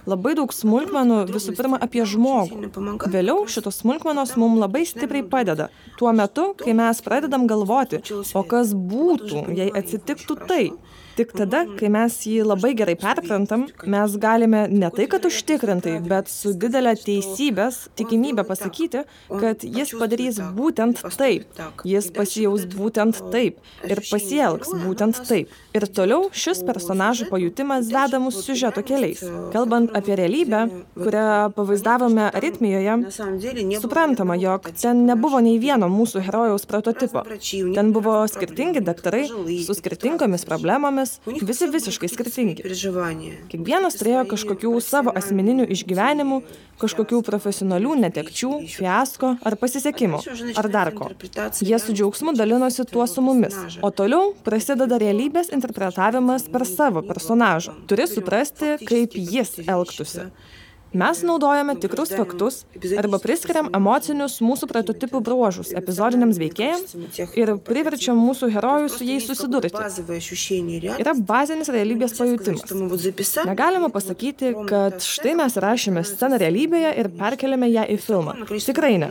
Labai 0.09 0.35
daug 0.39 0.53
smulkmenų 0.55 1.19
visų 1.31 1.55
pirma 1.59 1.79
apie 1.83 2.05
žmogų. 2.09 2.71
Vėliau 3.13 3.45
šitos 3.51 3.81
smulkmenos 3.83 4.35
mums 4.39 4.61
labai 4.63 4.85
stipriai 4.89 5.25
padeda. 5.29 5.69
Tuo 5.99 6.11
metu, 6.15 6.49
kai 6.59 6.73
mes 6.77 7.03
pradedam 7.05 7.47
galvoti, 7.49 8.01
o 8.33 8.43
kas 8.47 8.73
būtų, 8.73 9.47
jei 9.53 9.69
atsitiktų 9.69 10.39
tai. 10.47 10.63
Tik 11.13 11.33
tada, 11.37 11.63
kai 11.77 11.89
mes 11.93 12.15
jį 12.25 12.41
labai 12.47 12.71
gerai 12.77 12.95
perprantam, 12.97 13.67
mes 13.85 14.15
galime 14.21 14.63
ne 14.71 14.89
tai, 14.93 15.05
kad 15.11 15.25
užtikrintai, 15.27 15.99
bet 16.09 16.31
su 16.31 16.55
didelė 16.57 16.95
teisybės 16.97 17.83
tikimybė 17.99 18.45
pasakyti, 18.47 19.03
kad 19.29 19.61
jis 19.61 19.93
padarys 19.99 20.39
būtent 20.57 21.03
taip, 21.17 21.45
jis 21.85 22.09
pasijaus 22.15 22.65
būtent 22.73 23.19
taip 23.33 23.59
ir 23.85 24.01
pasielgs 24.09 24.73
būtent 24.83 25.21
taip. 25.29 25.51
Ir 25.73 25.85
toliau 25.99 26.31
šis 26.33 26.63
personažų 26.65 27.29
pajutimas 27.29 27.91
veda 27.93 28.19
mus 28.21 28.39
siužeto 28.45 28.81
keliais. 28.85 29.21
Kalbant 29.53 29.93
apie 29.97 30.17
realybę, 30.17 30.63
kurią 30.97 31.27
pavaizdavome 31.53 32.29
aritmijoje, 32.31 32.97
suprantama, 33.81 34.37
jog 34.41 34.71
ten 34.81 35.05
nebuvo 35.09 35.41
nei 35.45 35.59
vieno 35.61 35.89
mūsų 35.93 36.25
herojaus 36.25 36.65
prototipo. 36.69 37.25
Ten 37.77 37.93
buvo 37.93 38.17
skirtingi 38.29 38.81
daktarai 38.85 39.25
su 39.65 39.77
skirtingomis 39.77 40.45
problemomis, 40.49 41.02
žmonės, 41.03 41.43
visi 41.47 41.67
visiškai 41.71 42.09
skirtingi. 42.11 42.63
Kiekvienas 43.51 43.97
turėjo 43.99 44.23
kažkokių 44.31 44.71
savo 44.81 45.13
asmeninių 45.15 45.67
išgyvenimų, 45.73 46.41
kažkokių 46.81 47.21
profesionalių 47.23 47.95
netekčių, 48.03 48.51
fiasko 48.73 49.35
ar 49.43 49.57
pasisekimų, 49.59 50.21
ar 50.57 50.69
dar 50.73 50.93
ko. 50.95 51.09
Jie 51.61 51.79
su 51.79 51.93
džiaugsmu 51.93 52.35
dalinosi 52.37 52.85
tuo 52.89 53.07
su 53.07 53.21
mumis. 53.21 53.55
O 53.81 53.91
toliau 53.91 54.33
prasideda 54.45 54.99
realybės 55.01 55.53
interpretavimas 55.53 56.49
per 56.51 56.65
savo 56.69 57.03
personažą. 57.05 57.75
Turi 57.87 58.07
suprasti, 58.09 58.77
kaip 58.87 59.15
jis 59.15 59.59
elgtųsi. 59.67 60.29
Mes 60.93 61.21
naudojame 61.25 61.73
tikrus 61.81 62.11
faktus 62.13 62.59
arba 63.01 63.17
priskiriam 63.21 63.69
emocinius 63.73 64.35
mūsų 64.45 64.67
prototipų 64.69 65.21
bruožus 65.25 65.71
epizodiniams 65.73 66.37
veikėjams 66.37 66.93
ir 67.39 67.51
priverčiam 67.65 68.19
mūsų 68.21 68.51
herojus 68.53 68.99
su 68.99 69.07
jais 69.07 69.25
susidurti. 69.25 69.71
Yra 70.93 71.15
bazinis 71.17 71.71
realybės 71.73 72.13
pajutimas. 72.19 72.69
Negalima 73.49 73.89
pasakyti, 73.93 74.51
kad 74.69 74.99
štai 75.01 75.33
mes 75.39 75.57
rašėme 75.65 76.03
sceną 76.05 76.37
realybėje 76.43 76.93
ir 77.01 77.09
perkeliame 77.17 77.71
ją 77.73 77.87
į 77.89 77.97
filmą. 78.03 78.37
Tikrai 78.53 78.93
ne. 79.01 79.09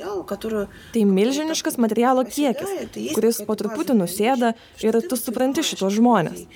Tai 0.94 1.04
milžiniškas 1.18 1.80
materialo 1.82 2.22
kiekis, 2.30 2.94
kuris 3.16 3.42
po 3.48 3.58
truputį 3.58 3.98
nusėda 3.98 4.52
ir 4.86 5.00
tu 5.10 5.18
supranti 5.18 5.66
šitos 5.66 5.98
žmonės. 5.98 6.46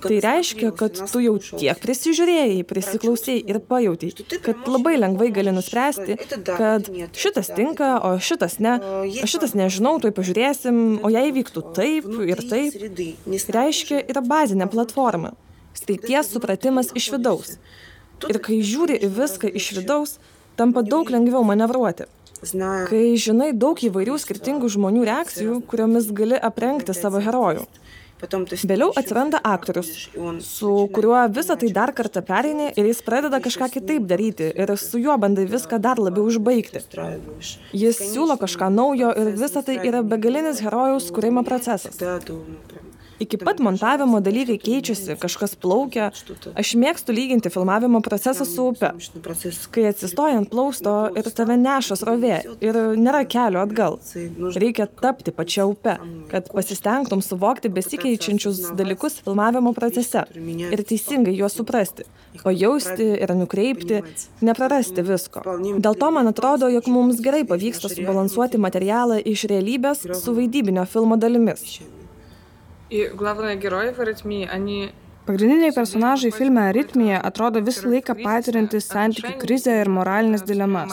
Tai 0.00 0.16
reiškia, 0.24 0.72
kad 0.76 0.96
tu 1.12 1.24
jau 1.26 1.36
tiek 1.52 1.76
prisižiūrėjai, 1.84 2.64
prisiklausėjai 2.68 3.44
ir 3.44 3.60
pajautai, 3.68 4.12
kad 4.44 4.68
labai 4.70 4.94
lengvai 4.98 5.30
gali 5.34 5.52
nuspręsti, 5.54 6.16
kad 6.46 6.88
šitas 7.16 7.50
tinka, 7.56 7.92
o 8.06 8.14
šitas 8.22 8.58
ne, 8.62 8.76
o 9.22 9.28
šitas 9.28 9.56
nežinau, 9.58 9.96
tuoj 10.02 10.14
pažiūrėsim, 10.16 11.00
o 11.02 11.10
jei 11.12 11.34
vyktų 11.34 11.64
taip 11.76 12.08
ir 12.28 12.44
taip. 12.50 12.76
Reiškia, 13.60 14.04
yra 14.12 14.22
bazinė 14.22 14.70
platforma. 14.70 15.34
Srities 15.74 16.30
supratimas 16.34 16.90
iš 16.98 17.10
vidaus. 17.14 17.56
Ir 18.28 18.38
kai 18.44 18.60
žiūri 18.66 18.98
į 19.00 19.10
viską 19.16 19.50
iš 19.56 19.70
vidaus, 19.78 20.18
tampa 20.58 20.84
daug 20.86 21.08
lengviau 21.10 21.42
manevruoti. 21.46 22.08
Kai 22.88 23.04
žinai 23.20 23.50
daug 23.52 23.80
įvairių 23.84 24.16
skirtingų 24.20 24.70
žmonių 24.72 25.04
reakcijų, 25.08 25.60
kuriomis 25.68 26.08
gali 26.16 26.38
aprengti 26.40 26.96
savo 26.96 27.20
herojų. 27.20 27.66
Vėliau 28.20 28.90
atsiranda 29.00 29.40
aktorius, 29.44 29.90
su 30.44 30.72
kuriuo 30.94 31.22
visą 31.32 31.56
tai 31.60 31.70
dar 31.76 31.92
kartą 31.96 32.22
pereini 32.26 32.68
ir 32.76 32.88
jis 32.90 33.00
pradeda 33.06 33.40
kažką 33.40 33.70
kitaip 33.76 34.08
daryti 34.10 34.50
ir 34.52 34.74
su 34.80 35.00
juo 35.00 35.16
bandai 35.20 35.46
viską 35.48 35.80
dar 35.80 36.02
labiau 36.02 36.28
užbaigti. 36.28 36.84
Jis 37.72 38.02
siūlo 38.12 38.36
kažką 38.40 38.70
naujo 38.76 39.14
ir 39.22 39.32
visa 39.40 39.64
tai 39.64 39.80
yra 39.80 40.04
begalinis 40.04 40.60
herojaus 40.64 41.08
kūrimo 41.14 41.46
procesas. 41.46 41.96
Iki 43.20 43.36
pat 43.36 43.58
montavimo 43.60 44.20
dalykai 44.24 44.56
keičiasi, 44.60 45.14
kažkas 45.20 45.52
plaukia. 45.60 46.08
Aš 46.56 46.70
mėgstu 46.80 47.12
lyginti 47.12 47.52
filmavimo 47.52 48.00
procesą 48.00 48.46
su 48.48 48.70
upe. 48.72 48.94
Kai 49.74 49.84
atsistoji 49.90 50.38
ant 50.38 50.48
plausto 50.48 50.94
ir 51.20 51.28
tave 51.36 51.58
neša 51.60 51.98
srovė 52.00 52.38
ir 52.64 52.78
nėra 52.96 53.20
kelio 53.28 53.60
atgal. 53.60 53.98
Reikia 54.56 54.88
tapti 55.02 55.34
pačia 55.36 55.68
upe, 55.68 55.98
kad 56.32 56.48
pasistengtum 56.54 57.20
suvokti 57.24 57.68
besikeičiančius 57.76 58.70
dalykus 58.80 59.20
filmavimo 59.20 59.74
procese 59.76 60.24
ir 60.70 60.86
teisingai 60.88 61.36
juos 61.36 61.58
suprasti, 61.60 62.08
pajausti 62.40 63.12
ir 63.20 63.36
nukreipti, 63.36 64.00
neprarasti 64.40 65.04
visko. 65.04 65.44
Dėl 65.76 66.00
to 66.00 66.12
man 66.16 66.32
atrodo, 66.32 66.72
jog 66.72 66.88
mums 66.88 67.20
gerai 67.20 67.44
pavyksta 67.44 67.92
subalansuoti 67.92 68.64
materialą 68.68 69.20
iš 69.20 69.44
realybės 69.52 70.06
su 70.24 70.38
vaidybinio 70.40 70.88
filmo 70.88 71.20
dalimis. 71.20 71.80
И 72.90 73.06
главные 73.06 73.56
герои 73.56 73.92
в 73.92 74.00
аритмии, 74.00 74.48
они 74.50 74.92
Pagrindiniai 75.30 75.70
personažai 75.70 76.32
filme 76.34 76.62
Aritmija 76.66 77.20
atrodo 77.28 77.60
visą 77.62 77.86
laiką 77.92 78.16
patiriantis 78.18 78.88
santykių 78.90 79.36
krizę 79.38 79.74
ir 79.78 79.88
moralinės 79.94 80.42
dilemas. 80.42 80.90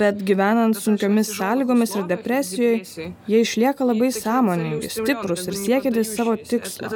Bet 0.00 0.22
gyvenant 0.30 0.78
sunkiomis 0.80 1.34
sąlygomis 1.36 1.92
ir 2.00 2.06
depresijoje, 2.08 3.10
jie 3.28 3.40
išlieka 3.44 3.84
labai 3.84 4.08
sąmoningi, 4.16 4.88
stiprus 4.94 5.44
ir 5.50 5.58
siekiantis 5.58 6.12
savo 6.16 6.38
tikslo, 6.52 6.88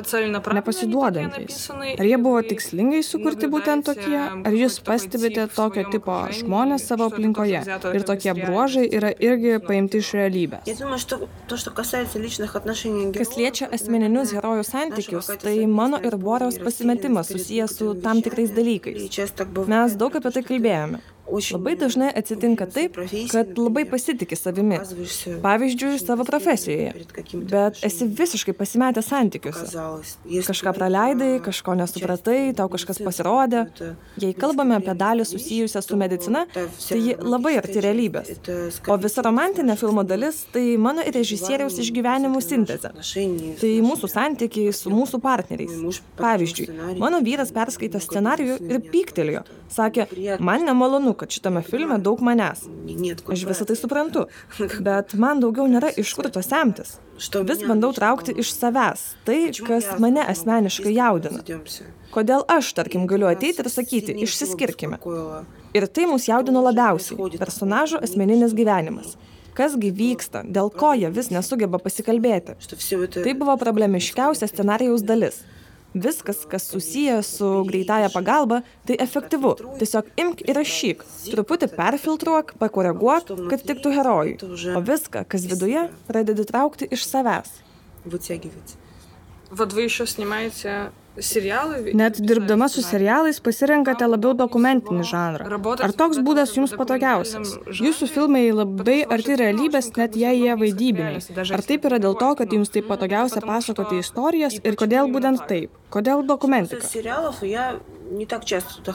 nepasiduodantys. 0.56 1.66
Ar 1.98 2.08
jie 2.08 2.20
buvo 2.28 2.40
tikslingai 2.48 3.02
sukurti 3.04 3.52
būtent 3.52 3.84
tokie, 3.90 4.16
ar 4.16 4.56
jūs 4.62 4.78
pastebite 4.88 5.44
tokio 5.58 5.84
tipo 5.92 6.16
žmonės 6.38 6.88
savo 6.88 7.10
aplinkoje 7.12 7.60
ir 7.92 8.08
tokie 8.08 8.32
bruožai 8.40 8.86
yra 8.88 9.12
irgi 9.28 9.58
paimti 9.68 10.00
iš 10.00 10.14
realybės? 10.16 10.72
Kas 13.20 13.36
liečia 13.36 13.68
asmeninius 13.68 14.32
herojų 14.38 14.66
santykius, 14.72 15.32
tai 15.44 15.56
mano 15.68 16.00
ir 16.00 16.16
Dariaus 16.24 16.53
pasimetimas 16.62 17.32
susijęs 17.32 17.76
su 17.78 17.94
tam 18.04 18.22
tikrais 18.22 18.54
dalykais. 18.54 19.08
Mes 19.74 19.96
daug 19.96 20.16
apie 20.20 20.30
tai 20.30 20.42
kalbėjome. 20.42 21.02
Labai 21.24 21.72
dažnai 21.80 22.10
atsitinka 22.12 22.66
taip, 22.68 22.98
kad 23.32 23.56
labai 23.58 23.84
pasitikė 23.88 24.36
savimi. 24.36 24.76
Pavyzdžiui, 25.42 25.96
savo 26.02 26.26
profesijoje. 26.28 26.92
Bet 27.48 27.80
esi 27.86 28.06
visiškai 28.20 28.52
pasimetęs 28.58 29.08
santykiuose. 29.08 29.84
Kažką 30.44 30.74
praleidai, 30.76 31.38
kažko 31.44 31.76
nesupratai, 31.80 32.52
tau 32.56 32.68
kažkas 32.72 33.00
pasirodė. 33.04 33.64
Jei 34.20 34.36
kalbame 34.36 34.76
apie 34.76 34.94
dalį 35.00 35.26
susijusią 35.28 35.82
su 35.84 35.98
medicina, 36.00 36.44
tai 36.52 37.00
ji 37.00 37.16
labai 37.18 37.54
arti 37.62 37.80
realybės. 37.84 38.34
O 38.88 38.98
visa 39.00 39.24
romantinė 39.24 39.78
filmo 39.80 40.04
dalis- 40.04 40.44
tai 40.54 40.76
mano 40.76 41.00
ir 41.00 41.16
režisieriaus 41.16 41.80
išgyvenimų 41.80 42.44
sintezė. 42.44 42.92
Tai 43.60 43.72
mūsų 43.88 44.12
santykiai 44.12 44.76
su 44.76 44.92
mūsų 44.92 45.22
partneriais. 45.24 46.02
Pavyzdžiui, 46.20 46.98
mano 46.98 47.20
vyras 47.24 47.50
perskaitė 47.50 48.00
scenarijų 48.00 48.60
ir 48.70 48.80
pyktelėjo. 48.92 49.44
Sakė, 49.74 50.06
man 50.38 50.64
nemalonu, 50.68 51.13
kad 51.18 51.32
šitame 51.34 51.62
filme 51.66 51.98
daug 51.98 52.22
manęs. 52.24 52.66
Aš 53.30 53.44
visą 53.48 53.66
tai 53.68 53.76
suprantu, 53.78 54.26
bet 54.86 55.14
man 55.18 55.42
daugiau 55.44 55.66
nėra 55.70 55.92
iš 56.00 56.14
kur 56.16 56.30
to 56.34 56.42
semtis. 56.44 56.96
Vis 57.18 57.62
bandau 57.66 57.92
traukti 57.94 58.34
iš 58.42 58.54
savęs 58.56 59.04
tai, 59.26 59.38
kas 59.66 59.92
mane 60.02 60.24
asmeniškai 60.34 60.94
jaudina. 60.96 61.44
Kodėl 62.14 62.46
aš, 62.50 62.72
tarkim, 62.78 63.06
galiu 63.10 63.30
ateiti 63.30 63.62
ir 63.62 63.70
sakyti, 63.70 64.16
išsiskirkime. 64.26 64.98
Ir 65.74 65.86
tai 65.90 66.08
mus 66.10 66.28
jaudino 66.30 66.62
labiausiai- 66.62 67.30
personažo 67.42 68.02
asmeninis 68.02 68.54
gyvenimas 68.54 69.16
kasgi 69.54 69.90
vyksta, 69.94 70.42
dėl 70.50 70.70
ko 70.74 70.92
jie 70.98 71.10
vis 71.14 71.30
nesugeba 71.34 71.78
pasikalbėti. 71.82 72.56
Tai 73.14 73.34
buvo 73.38 73.56
problemiškiausia 73.60 74.48
scenarijaus 74.50 75.04
dalis 75.06 75.42
Viskas, 75.95 76.45
kas 76.45 76.67
susiję 76.69 77.23
su 77.23 77.65
greitąją 77.65 78.09
pagalbą, 78.13 78.61
tai 78.85 78.95
efektyvu. 78.99 79.55
Tiesiog 79.79 80.05
imk 80.21 80.43
ir 80.45 80.55
rašyk. 80.55 81.01
Truputį 81.31 81.71
perfiltruok, 81.73 82.53
pakoreguok, 82.61 83.31
kad 83.49 83.63
tiktų 83.65 83.95
herojui. 83.97 84.35
O 84.77 84.83
viską, 84.85 85.25
kas 85.25 85.47
viduje, 85.49 85.87
pradedi 86.07 86.45
traukti 86.45 86.85
iš 86.93 87.07
savęs. 87.09 87.49
Вот 89.51 89.73
вы 89.73 89.81
еще 89.81 90.05
снимаете 90.05 90.91
Net 91.94 92.18
dirbdama 92.18 92.66
su 92.68 92.82
serialais 92.82 93.38
pasirenkate 93.46 94.06
labiau 94.08 94.32
dokumentinį 94.34 95.04
žanrą. 95.06 95.46
Ar 95.86 95.94
toks 95.94 96.18
būdas 96.26 96.54
jums 96.56 96.74
patogiausias? 96.74 97.54
Jūsų 97.70 98.08
filmai 98.10 98.42
labai 98.50 98.96
arti 99.16 99.36
realybės, 99.38 99.92
net 99.98 100.18
jei 100.18 100.42
jie 100.42 100.56
vaidybiniai. 100.58 101.22
Ar 101.54 101.62
taip 101.62 101.86
yra 101.86 102.00
dėl 102.02 102.18
to, 102.18 102.32
kad 102.40 102.54
jums 102.58 102.74
taip 102.74 102.90
patogiausia 102.90 103.44
pasakoti 103.46 104.02
istorijas 104.02 104.58
ir 104.58 104.74
kodėl 104.80 105.12
būtent 105.14 105.46
taip? 105.50 105.70
Kodėl 105.94 106.26
dokumentika? 106.26 106.82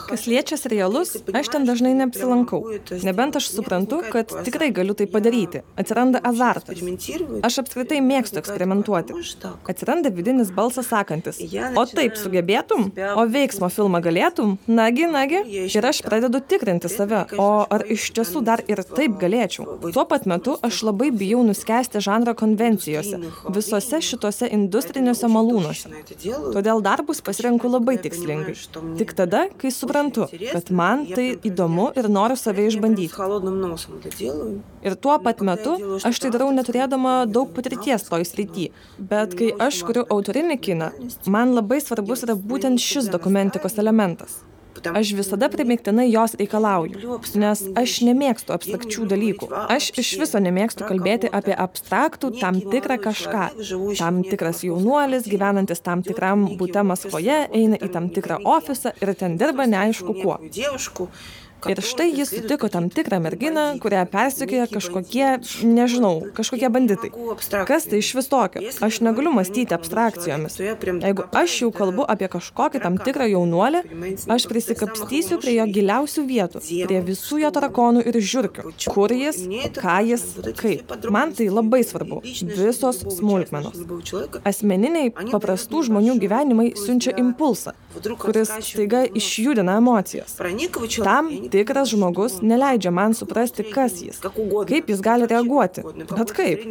Kas 0.08 0.26
liečia 0.30 0.56
serialus, 0.56 1.16
aš 1.34 1.48
ten 1.50 1.66
dažnai 1.66 1.92
neapsilankau. 1.98 2.60
Nebent 3.02 3.36
aš 3.40 3.48
suprantu, 3.50 4.00
kad 4.12 4.30
tikrai 4.46 4.70
galiu 4.74 4.94
tai 4.94 5.06
padaryti. 5.10 5.62
Atsiranda 5.80 6.20
azartas. 6.30 6.78
Aš 7.46 7.58
apskritai 7.64 7.98
mėgstu 8.04 8.40
eksperimentuoti. 8.40 9.16
Atsiranda 9.70 10.12
vidinis 10.14 10.52
balsas 10.54 10.88
sakantis, 10.90 11.40
o 11.74 11.84
taip 11.90 12.18
sugebėtum, 12.20 12.90
o 13.18 13.26
veiksmo 13.30 13.70
filmą 13.72 14.02
galėtum, 14.04 14.56
nagi, 14.70 15.08
nagi. 15.10 15.42
Ir 15.66 15.90
aš 15.90 16.02
pradedu 16.06 16.42
tikrinti 16.52 16.90
save, 16.92 17.24
o 17.40 17.50
ar 17.66 17.86
iš 17.90 18.10
tiesų 18.16 18.44
dar 18.46 18.62
ir 18.70 18.84
taip 18.86 19.18
galėčiau. 19.20 19.78
Tuo 19.90 20.06
pat 20.08 20.26
metu 20.30 20.56
aš 20.66 20.82
labai 20.86 21.10
bijau 21.10 21.42
nuskesti 21.46 22.02
žanro 22.04 22.36
konvencijose, 22.38 23.20
visose 23.50 24.02
šitose 24.06 24.50
industriniuose 24.54 25.30
malūnuose. 25.30 25.92
Todėl 26.54 26.82
darbus 26.84 27.22
pasirenku 27.24 27.70
labai 27.70 27.98
tikslingai. 28.02 28.56
Tik 29.00 29.14
tada, 29.16 29.46
kai 29.56 29.70
suprantu, 29.72 30.26
kad 30.52 30.70
man 30.76 31.06
tai 31.08 31.30
įdomu 31.48 31.86
ir 31.96 32.08
noriu 32.12 32.36
save 32.36 32.66
išbandyti. 32.68 33.08
Ir 34.84 34.96
tuo 35.06 35.16
pat 35.24 35.40
metu 35.48 35.72
aš 36.10 36.20
tai 36.20 36.32
darau 36.34 36.50
neturėdama 36.52 37.14
daug 37.38 37.54
patirties 37.56 38.04
toj 38.10 38.28
srity. 38.28 38.68
Bet 39.12 39.38
kai 39.40 39.50
aš 39.68 39.80
kuriu 39.88 40.04
autorinį 40.04 40.60
kiną, 40.68 40.92
man 41.32 41.56
labai 41.56 41.80
svarbus 41.80 42.26
yra 42.28 42.36
būtent 42.52 42.82
šis 42.90 43.08
dokumentikos 43.16 43.80
elementas. 43.80 44.42
Aš 44.94 45.12
visada 45.18 45.48
primiktinai 45.52 46.06
jos 46.10 46.34
reikalauju, 46.40 47.18
nes 47.42 47.62
aš 47.82 47.96
nemėgstu 48.06 48.54
abstrakčių 48.54 49.06
dalykų. 49.10 49.50
Aš 49.76 49.90
iš 50.00 50.12
viso 50.22 50.40
nemėgstu 50.42 50.86
kalbėti 50.88 51.30
apie 51.40 51.56
abstraktų 51.66 52.32
tam 52.40 52.60
tikrą 52.72 52.98
kažką. 53.02 53.44
Tam 53.98 54.22
tikras 54.26 54.64
jaunuolis, 54.66 55.28
gyvenantis 55.30 55.84
tam 55.84 56.04
tikram 56.06 56.46
būte 56.60 56.84
Maskvoje, 56.86 57.42
eina 57.52 57.80
į 57.80 57.92
tam 57.92 58.10
tikrą 58.14 58.40
ofisą 58.56 58.94
ir 59.02 59.14
ten 59.18 59.36
dirba 59.40 59.68
neaišku 59.70 60.16
kuo. 60.22 60.40
Ir 61.68 61.80
štai 61.84 62.08
jis 62.14 62.30
sutiko 62.32 62.68
tam 62.72 62.88
tikrą 62.92 63.18
merginą, 63.20 63.64
kurią 63.82 64.04
persikėja 64.10 64.66
kažkokie, 64.70 65.26
nežinau, 65.66 66.14
kažkokie 66.36 66.70
banditai. 66.72 67.10
Kas 67.68 67.88
tai 67.90 68.00
iš 68.00 68.12
vis 68.16 68.30
tokio? 68.30 68.62
Aš 68.86 69.00
negaliu 69.04 69.32
mąstyti 69.34 69.76
abstrakcijomis. 69.76 70.56
Jeigu 70.60 71.26
aš 71.36 71.56
jau 71.64 71.70
kalbu 71.74 72.06
apie 72.08 72.30
kažkokį 72.32 72.82
tam 72.84 72.98
tikrą 73.00 73.28
jaunuolį, 73.30 73.82
aš 74.32 74.46
prisikapstysiu 74.50 75.40
prie 75.42 75.56
jo 75.58 75.66
giliausių 75.76 76.24
vietų, 76.30 76.62
prie 76.88 77.02
visų 77.10 77.42
jo 77.44 77.52
tarakonų 77.56 78.04
ir 78.08 78.20
žiūrkių. 78.32 78.74
Kur 78.90 79.14
jis, 79.14 79.42
ką 79.76 79.98
jis, 80.08 80.26
kaip. 80.60 80.94
Man 81.12 81.34
tai 81.36 81.50
labai 81.52 81.82
svarbu. 81.86 82.22
Visos 82.24 83.02
smulkmenos. 83.18 83.82
Asmeniniai 84.48 85.12
paprastų 85.20 85.84
žmonių 85.90 86.16
gyvenimai 86.22 86.70
siunčia 86.78 87.14
impulsą, 87.20 87.74
kuris 88.20 88.52
staiga 88.64 89.04
išjudina 89.06 89.76
emocijas. 89.80 90.36
Tam 91.00 91.30
tikras 91.52 91.90
žmogus 91.92 92.38
neleidžia 92.42 92.92
man 92.94 93.14
suprasti, 93.16 93.66
kas 93.74 93.98
jis, 94.02 94.20
kaip 94.70 94.90
jis 94.90 95.02
gali 95.04 95.28
reaguoti. 95.30 95.84
Bet 96.10 96.34
kaip? 96.36 96.64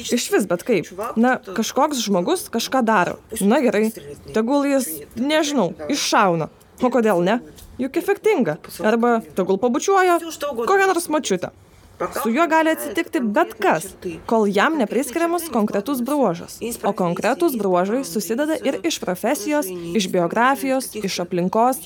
Iš 0.00 0.28
vis 0.34 0.46
bet 0.50 0.64
kaip. 0.66 0.90
Na, 1.20 1.36
kažkoks 1.38 2.02
žmogus 2.06 2.48
kažką 2.52 2.84
daro. 2.86 3.18
Na 3.40 3.60
gerai, 3.64 3.88
tegul 4.34 4.68
jis, 4.70 4.88
nežinau, 5.18 5.72
iššauna. 5.90 6.50
O 6.80 6.88
kodėl 6.92 7.20
ne? 7.24 7.40
Juk 7.80 7.96
efektinga. 8.00 8.58
Arba 8.84 9.18
tegul 9.36 9.60
pabučiuoja 9.60 10.20
kokią 10.20 10.86
nors 10.88 11.10
mačiutę. 11.12 11.52
Su 12.22 12.30
juo 12.30 12.46
gali 12.46 12.70
atsitikti 12.70 13.20
bet 13.20 13.54
kas, 13.60 13.86
kol 14.26 14.46
jam 14.48 14.78
nepriskiriamas 14.80 15.48
konkretus 15.52 16.00
bruožas. 16.00 16.58
O 16.84 16.92
konkretus 16.96 17.56
bruožai 17.60 18.04
susideda 18.04 18.56
ir 18.64 18.78
iš 18.88 18.98
profesijos, 19.02 19.66
iš 19.94 20.08
biografijos, 20.08 20.94
iš 20.94 21.18
aplinkos, 21.24 21.82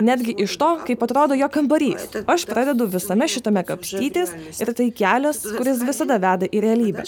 netgi 0.00 0.34
iš 0.44 0.56
to, 0.56 0.70
kaip 0.86 1.02
atrodo 1.04 1.36
jo 1.36 1.48
kambarys. 1.52 2.06
Aš 2.26 2.46
pradedu 2.48 2.86
visame 2.88 3.28
šitame 3.28 3.64
kapstytis 3.68 4.32
ir 4.60 4.72
tai 4.72 4.88
kelias, 5.02 5.42
kuris 5.58 5.84
visada 5.84 6.16
veda 6.22 6.48
į 6.48 6.62
realybę. 6.64 7.04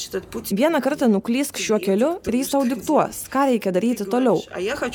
Vieną 0.50 0.82
kartą 0.84 1.08
nuklysk 1.08 1.60
šiuo 1.60 1.80
keliu 1.80 2.12
ir 2.28 2.40
jis 2.42 2.52
tau 2.52 2.66
diktuos, 2.68 3.24
ką 3.32 3.46
reikia 3.54 3.72
daryti 3.72 4.04
toliau. 4.04 4.42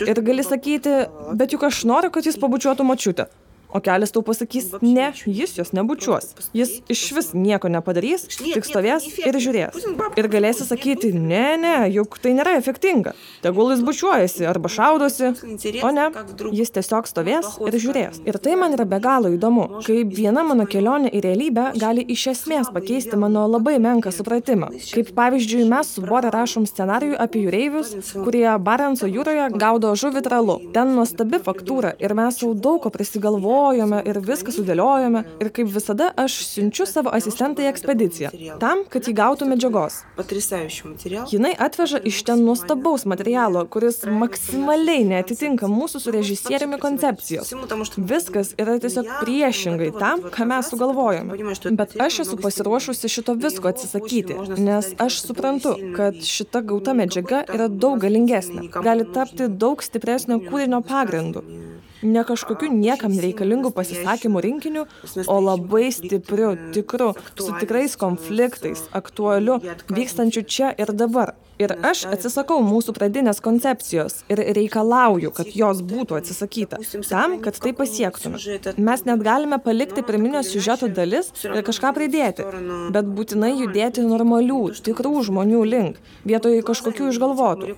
Ir 0.06 0.22
gali 0.30 0.46
sakyti, 0.46 1.02
bet 1.34 1.58
juk 1.58 1.66
aš 1.66 1.82
noriu, 1.90 2.14
kad 2.14 2.30
jis 2.30 2.38
pabučiuotų 2.42 2.86
mačiutę. 2.86 3.30
O 3.76 3.82
kelias 3.84 4.14
tau 4.16 4.24
pasakys, 4.26 4.72
ne, 4.82 5.12
jis 5.26 5.58
jos 5.60 5.74
nebučiuos. 5.76 6.32
Jis 6.56 6.78
iš 6.92 7.04
vis 7.18 7.32
nieko 7.36 7.70
nepadarys, 7.72 8.28
tik 8.40 8.66
stovės 8.68 9.08
ir 9.20 9.36
žiūrės. 9.36 9.88
Ir 10.20 10.30
galėsi 10.32 10.68
sakyti, 10.68 11.12
ne, 11.14 11.58
ne, 11.60 11.76
juk 11.92 12.18
tai 12.24 12.36
nėra 12.38 12.56
efektinga. 12.60 13.16
Tegul 13.44 13.74
jis 13.74 13.84
bučiuojasi 13.86 14.48
arba 14.50 14.72
šaudosi, 14.72 15.34
o 15.84 15.92
ne, 15.96 16.08
jis 16.56 16.72
tiesiog 16.78 17.10
stovės 17.10 17.58
ir 17.66 17.80
žiūrės. 17.84 18.22
Ir 18.26 18.40
tai 18.42 18.56
man 18.60 18.78
yra 18.78 18.88
be 18.90 19.02
galo 19.04 19.32
įdomu, 19.36 19.68
kaip 19.86 20.14
viena 20.16 20.46
mano 20.48 20.68
kelionė 20.70 21.12
į 21.12 21.24
realybę 21.26 21.68
gali 21.82 22.06
iš 22.16 22.28
esmės 22.36 22.72
pakeisti 22.74 23.20
mano 23.20 23.46
labai 23.50 23.76
menką 23.84 24.14
supratimą. 24.16 24.72
Kaip 24.96 25.12
pavyzdžiui, 25.18 25.66
mes 25.70 25.92
su 25.96 26.06
Bore 26.06 26.32
rašom 26.34 26.68
scenarijų 26.70 27.20
apie 27.22 27.44
jūreivius, 27.46 27.94
kurie 28.16 28.48
Barenco 28.64 29.10
jūroje 29.10 29.50
gaudo 29.60 29.94
žuvį 30.00 30.24
tralu. 30.26 30.58
Ten 30.76 30.96
nuostabi 30.96 31.42
faktūra 31.44 31.96
ir 32.00 32.16
mes 32.18 32.40
jau 32.42 32.54
daug 32.54 32.82
ko 32.84 32.92
prisigalvojome 33.66 34.02
ir 34.06 34.20
viską 34.22 34.52
sudėliojome. 34.54 35.24
Ir 35.42 35.50
kaip 35.50 35.70
visada 35.74 36.12
aš 36.18 36.46
siunčiu 36.46 36.86
savo 36.86 37.10
asistentą 37.14 37.64
į 37.64 37.70
ekspediciją. 37.72 38.30
Tam, 38.60 38.86
kad 38.90 39.08
jį 39.08 39.14
gautų 39.16 39.48
medžiagos. 39.50 40.04
Jinai 41.32 41.54
atveža 41.58 42.00
iš 42.04 42.24
ten 42.24 42.44
nuostabaus 42.46 43.06
materialo, 43.06 43.66
kuris 43.66 44.04
maksimaliai 44.06 45.06
netitinka 45.06 45.68
mūsų 45.68 46.02
su 46.04 46.14
režisieriumi 46.14 46.80
koncepcijos. 46.80 47.54
Viskas 47.98 48.54
yra 48.60 48.78
tiesiog 48.80 49.10
priešingai 49.24 49.92
tam, 49.98 50.28
ką 50.30 50.46
mes 50.46 50.70
sugalvojome. 50.70 51.38
Bet 51.76 51.98
aš 52.02 52.22
esu 52.26 52.38
pasiruošusi 52.38 53.10
šito 53.10 53.36
visko 53.40 53.72
atsisakyti, 53.72 54.38
nes 54.62 54.94
aš 55.02 55.22
suprantu, 55.26 55.76
kad 55.96 56.22
šita 56.22 56.62
gauta 56.62 56.94
medžiaga 56.94 57.44
yra 57.50 57.70
daug 57.70 58.00
galingesnė, 58.04 58.70
gali 58.86 59.08
tapti 59.16 59.50
daug 59.50 59.84
stipresnio 59.84 60.40
kūrinio 60.46 60.84
pagrindu 60.86 61.46
ne 62.06 62.24
kažkokiu 62.28 62.70
niekam 62.74 63.14
nereikalingu 63.16 63.72
pasisakymų 63.76 64.44
rinkiniu, 64.46 64.86
o 65.28 65.40
labai 65.42 65.90
stipriu, 65.96 66.54
tikru, 66.76 67.14
su 67.40 67.52
tikrais 67.60 67.98
konfliktais, 68.00 68.86
aktualiu, 68.96 69.60
vykstančiu 69.90 70.46
čia 70.46 70.74
ir 70.78 70.94
dabar. 70.94 71.36
Ir 71.56 71.72
aš 71.88 72.02
atsisakau 72.12 72.58
mūsų 72.66 72.92
pradinės 72.98 73.38
koncepcijos 73.44 74.18
ir 74.32 74.42
reikalauju, 74.58 75.30
kad 75.36 75.54
jos 75.56 75.80
būtų 75.88 76.18
atsisakyta, 76.20 76.82
tam, 77.08 77.38
kad 77.44 77.56
tai 77.64 77.72
pasiektume. 77.78 78.42
Mes 78.76 79.06
net 79.08 79.24
galime 79.24 79.60
palikti 79.64 80.04
pirminio 80.04 80.42
siužeto 80.44 80.90
dalis 80.92 81.32
ir 81.46 81.62
kažką 81.64 81.94
pridėti, 81.96 82.44
bet 82.96 83.08
būtinai 83.08 83.54
judėti 83.54 84.04
normalių, 84.04 84.60
tikrų 84.84 85.14
žmonių 85.30 85.62
link, 85.70 86.02
vietoj 86.28 86.60
kažkokių 86.68 87.08
išgalvotų. 87.14 87.72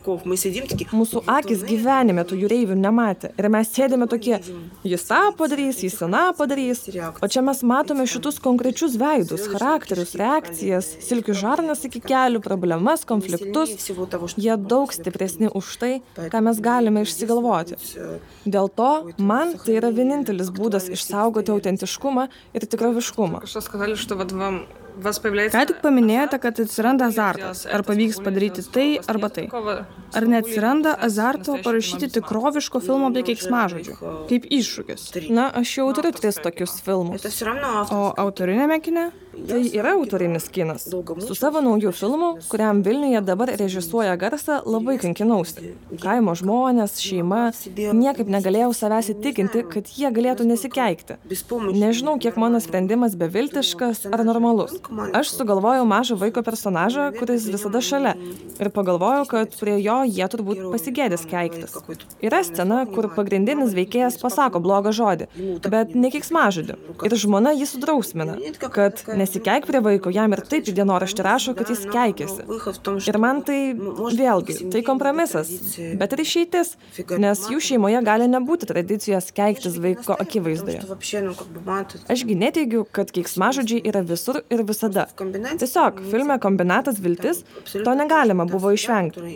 Mūsų 0.98 1.24
akis 1.38 1.62
gyvenime 1.68 2.26
tų 2.26 2.42
jūreivių 2.42 2.80
nematė 2.82 3.34
ir 3.38 3.50
mes 3.54 3.70
sėdime 3.78 4.10
tokie, 4.10 4.40
jis 4.88 5.06
tą 5.06 5.22
padarys, 5.38 5.84
jis 5.86 6.00
seną 6.02 6.32
padarys, 6.40 6.88
o 7.22 7.30
čia 7.30 7.46
mes 7.46 7.62
matome 7.62 8.08
šitus 8.10 8.42
konkrečius 8.42 8.98
veidus, 8.98 9.46
charakterius, 9.54 10.18
reakcijas, 10.18 10.90
silkių 11.06 11.38
žarnas 11.38 11.86
iki 11.86 12.02
kelių, 12.02 12.42
problemas, 12.42 13.06
konfliktus 13.06 13.67
žmogus, 13.68 14.38
jie 14.40 14.56
daug 14.58 14.94
stipresni 14.96 15.52
už 15.52 15.76
tai, 15.82 15.94
ką 16.16 16.42
mes 16.48 16.62
galime 16.64 17.04
išsigalvoti. 17.06 17.78
Dėl 18.46 18.72
to 18.72 18.92
man 19.20 19.56
tai 19.62 19.78
yra 19.82 19.92
vienintelis 19.94 20.52
būdas 20.54 20.90
išsaugoti 20.94 21.54
autentiškumą 21.56 22.28
ir 22.58 22.68
tikroviškumą. 22.68 23.44
Ką 24.98 25.62
tik 25.70 25.82
paminėjote, 25.84 26.40
kad 26.42 26.60
atsiranda 26.64 27.12
azartas. 27.12 27.66
Ar 27.70 27.84
pavyks 27.86 28.18
padaryti 28.26 28.64
tai 28.74 28.86
arba 29.06 29.30
tai? 29.30 29.46
Ar 30.18 30.26
neatsiranda 30.26 30.96
azarto 31.08 31.60
parašyti 31.66 32.10
tikroviško 32.18 32.82
filmo 32.82 33.12
be 33.14 33.22
keiksmažodžių? 33.28 33.98
Kaip 34.32 34.50
iššūkis? 34.58 35.06
Na, 35.30 35.52
aš 35.62 35.76
jau 35.78 35.88
turiu 35.98 36.14
tris 36.18 36.42
tokius 36.42 36.80
filmus. 36.82 37.28
O 37.94 38.02
autorinėme 38.26 38.82
kine? 38.82 39.12
Tai 39.46 39.60
yra 39.74 39.94
autorinis 39.94 40.48
kinas. 40.50 40.88
Su 41.28 41.36
savo 41.36 41.62
nauju 41.62 41.92
filmu, 41.92 42.38
kuriam 42.50 42.82
Vilniuje 42.82 43.22
dabar 43.22 43.52
režisuoja 43.60 44.16
garsą, 44.18 44.60
labai 44.66 44.98
kankinausi. 45.02 45.74
Kaimo 46.02 46.34
žmonės, 46.38 46.98
šeima, 47.04 47.52
niekaip 47.76 48.30
negalėjau 48.34 48.72
savęs 48.76 49.12
įtikinti, 49.14 49.62
kad 49.70 49.92
jie 49.94 50.10
galėtų 50.14 50.48
nesikeikti. 50.50 51.20
Nežinau, 51.78 52.18
kiek 52.22 52.40
mano 52.42 52.62
sprendimas 52.64 53.18
beviltiškas 53.20 54.08
ar 54.10 54.24
normalus. 54.28 54.80
Aš 55.18 55.36
sugalvojau 55.36 55.86
mažą 55.90 56.18
vaiko 56.18 56.42
personažą, 56.46 57.12
kuris 57.20 57.46
visada 57.52 57.82
šalia. 57.84 58.16
Ir 58.58 58.72
pagalvojau, 58.74 59.28
kad 59.30 59.54
prie 59.60 59.78
jo 59.84 60.00
jie 60.08 60.30
turbūt 60.34 60.64
pasigėdės 60.74 61.28
keiktis. 61.30 61.78
Yra 62.26 62.42
scena, 62.48 62.82
kur 62.90 63.10
pagrindinis 63.14 63.76
veikėjas 63.78 64.18
pasako 64.22 64.64
blogą 64.64 64.96
žodį, 64.98 65.30
bet 65.70 65.94
ne 65.96 66.12
kiksmažodį. 66.14 66.80
Ir 67.06 67.18
žmona 67.22 67.54
jį 67.58 67.70
sudrausmina, 67.70 68.38
kad 68.74 69.04
nesikeik 69.28 69.68
prie 69.68 69.82
vaiko, 69.84 70.12
jam 70.14 70.34
ir 70.34 70.42
taip 70.48 70.68
į 70.68 70.74
dienoraštį 70.78 71.26
rašo, 71.26 71.54
kad 71.58 71.70
jis 71.72 71.84
keikėsi. 71.92 72.46
Ir 73.10 73.20
man 73.22 73.42
tai, 73.48 73.60
vėlgi, 73.76 74.58
tai 74.74 74.84
kompromisas, 74.88 75.52
bet 76.00 76.16
ir 76.16 76.24
išeitis, 76.24 76.76
nes 77.20 77.44
jų 77.52 77.60
šeimoje 77.70 78.02
gali 78.08 78.30
nebūti 78.32 78.70
tradicijos 78.70 79.30
keiktis 79.36 79.78
vaiko 79.84 80.16
akivaizdoje. 80.18 80.84
Ašgi 82.14 82.38
neteigiu, 82.40 82.86
kad 82.92 83.12
keiksmažodžiai 83.16 83.84
yra 83.92 84.04
visur 84.08 84.42
ir 84.54 84.64
visada. 84.68 85.08
Tiesiog, 85.18 86.04
filme 86.12 86.40
kombinatas 86.44 87.02
viltis, 87.04 87.44
to 87.74 87.98
negalima 87.98 88.48
buvo 88.50 88.72
išvengti. 88.76 89.36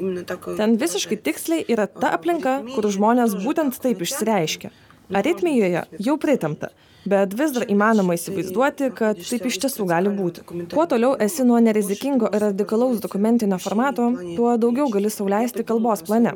Ten 0.58 0.78
visiškai 0.82 1.20
tiksliai 1.26 1.66
yra 1.72 1.90
ta 1.92 2.16
aplinka, 2.18 2.62
kur 2.76 2.88
žmonės 2.92 3.36
būtent 3.44 3.82
taip 3.84 4.06
išsireiškia. 4.06 4.72
Aritmijoje 5.12 5.84
jau 6.00 6.16
pritamta 6.22 6.72
bet 7.06 7.34
vis 7.38 7.54
dar 7.56 7.66
įmanoma 7.72 8.16
įsivaizduoti, 8.18 8.92
kad 8.98 9.20
taip 9.22 9.46
iš 9.50 9.60
tiesų 9.64 9.88
gali 9.90 10.12
būti. 10.14 10.44
Kuo 10.74 10.86
toliau 10.90 11.16
esi 11.26 11.46
nuo 11.48 11.60
nerizikingo 11.64 12.30
ir 12.32 12.46
radikalaus 12.48 13.02
dokumentinio 13.04 13.60
formato, 13.62 14.10
tuo 14.36 14.56
daugiau 14.62 14.90
gali 14.94 15.12
sauliaisti 15.14 15.66
kalbos 15.68 16.04
plane. 16.08 16.36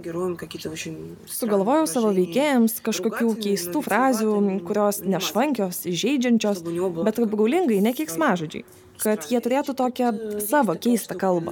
Sugalvojau 1.37 1.85
savo 1.89 2.13
veikėjams 2.15 2.79
kažkokių 2.85 3.35
keistų 3.45 3.83
frazių, 3.85 4.31
kurios 4.65 5.03
nešvankios, 5.05 5.83
įžeidžiančios, 5.91 6.65
bet 7.03 7.21
apgaulingai 7.25 7.83
nekeiksmažodžiai 7.91 8.65
kad 9.01 9.25
jie 9.29 9.39
turėtų 9.43 9.75
tokią 9.77 10.11
savo 10.43 10.75
keistą 10.79 11.17
kalbą. 11.19 11.51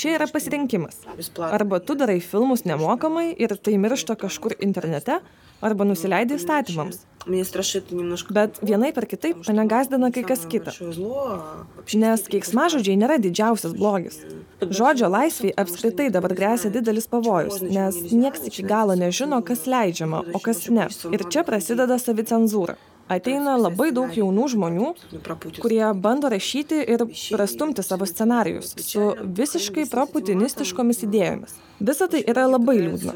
Čia 0.00 0.14
yra 0.16 0.28
pasirinkimas. 0.30 1.02
Arba 1.36 1.80
tu 1.84 1.96
darai 1.98 2.18
filmus 2.24 2.64
nemokamai 2.68 3.30
ir 3.36 3.56
tai 3.60 3.76
miršta 3.80 4.16
kažkur 4.20 4.56
internete, 4.64 5.20
arba 5.62 5.86
nusileidai 5.88 6.38
įstatymams. 6.40 7.00
Bet 8.34 8.58
vienaip 8.66 8.96
ar 8.98 9.06
kitaip 9.06 9.44
mane 9.46 9.66
gazdina 9.70 10.10
kai 10.14 10.24
kas 10.26 10.42
kita. 10.50 10.74
Nes 12.02 12.24
keiksmažodžiai 12.34 12.98
nėra 12.98 13.20
didžiausias 13.22 13.76
blogis. 13.78 14.18
Žodžio 14.62 15.10
laisviai 15.12 15.54
apskritai 15.62 16.08
dabar 16.14 16.34
grėsia 16.38 16.72
didelis 16.74 17.06
pavojus, 17.10 17.62
nes 17.62 18.00
nieks 18.10 18.48
iki 18.50 18.66
galo 18.66 18.98
nežino, 18.98 19.38
kas 19.46 19.68
leidžiama, 19.70 20.24
o 20.34 20.42
kas 20.42 20.66
ne. 20.70 20.88
Ir 21.14 21.28
čia 21.30 21.46
prasideda 21.46 21.98
savicenzūra 22.02 22.78
ateina 23.10 23.56
labai 23.58 23.90
daug 23.94 24.12
jaunų 24.14 24.46
žmonių, 24.54 24.90
kurie 25.60 25.84
bando 26.04 26.30
rašyti 26.32 26.80
ir 26.94 27.04
prastumti 27.34 27.84
savo 27.84 28.06
scenarijus 28.08 28.74
su 28.86 29.12
visiškai 29.40 29.86
proputinistiškomis 29.92 31.04
idėjomis. 31.08 31.56
Visa 31.82 32.06
tai 32.06 32.20
yra 32.30 32.44
labai 32.46 32.76
liūdna. 32.78 33.12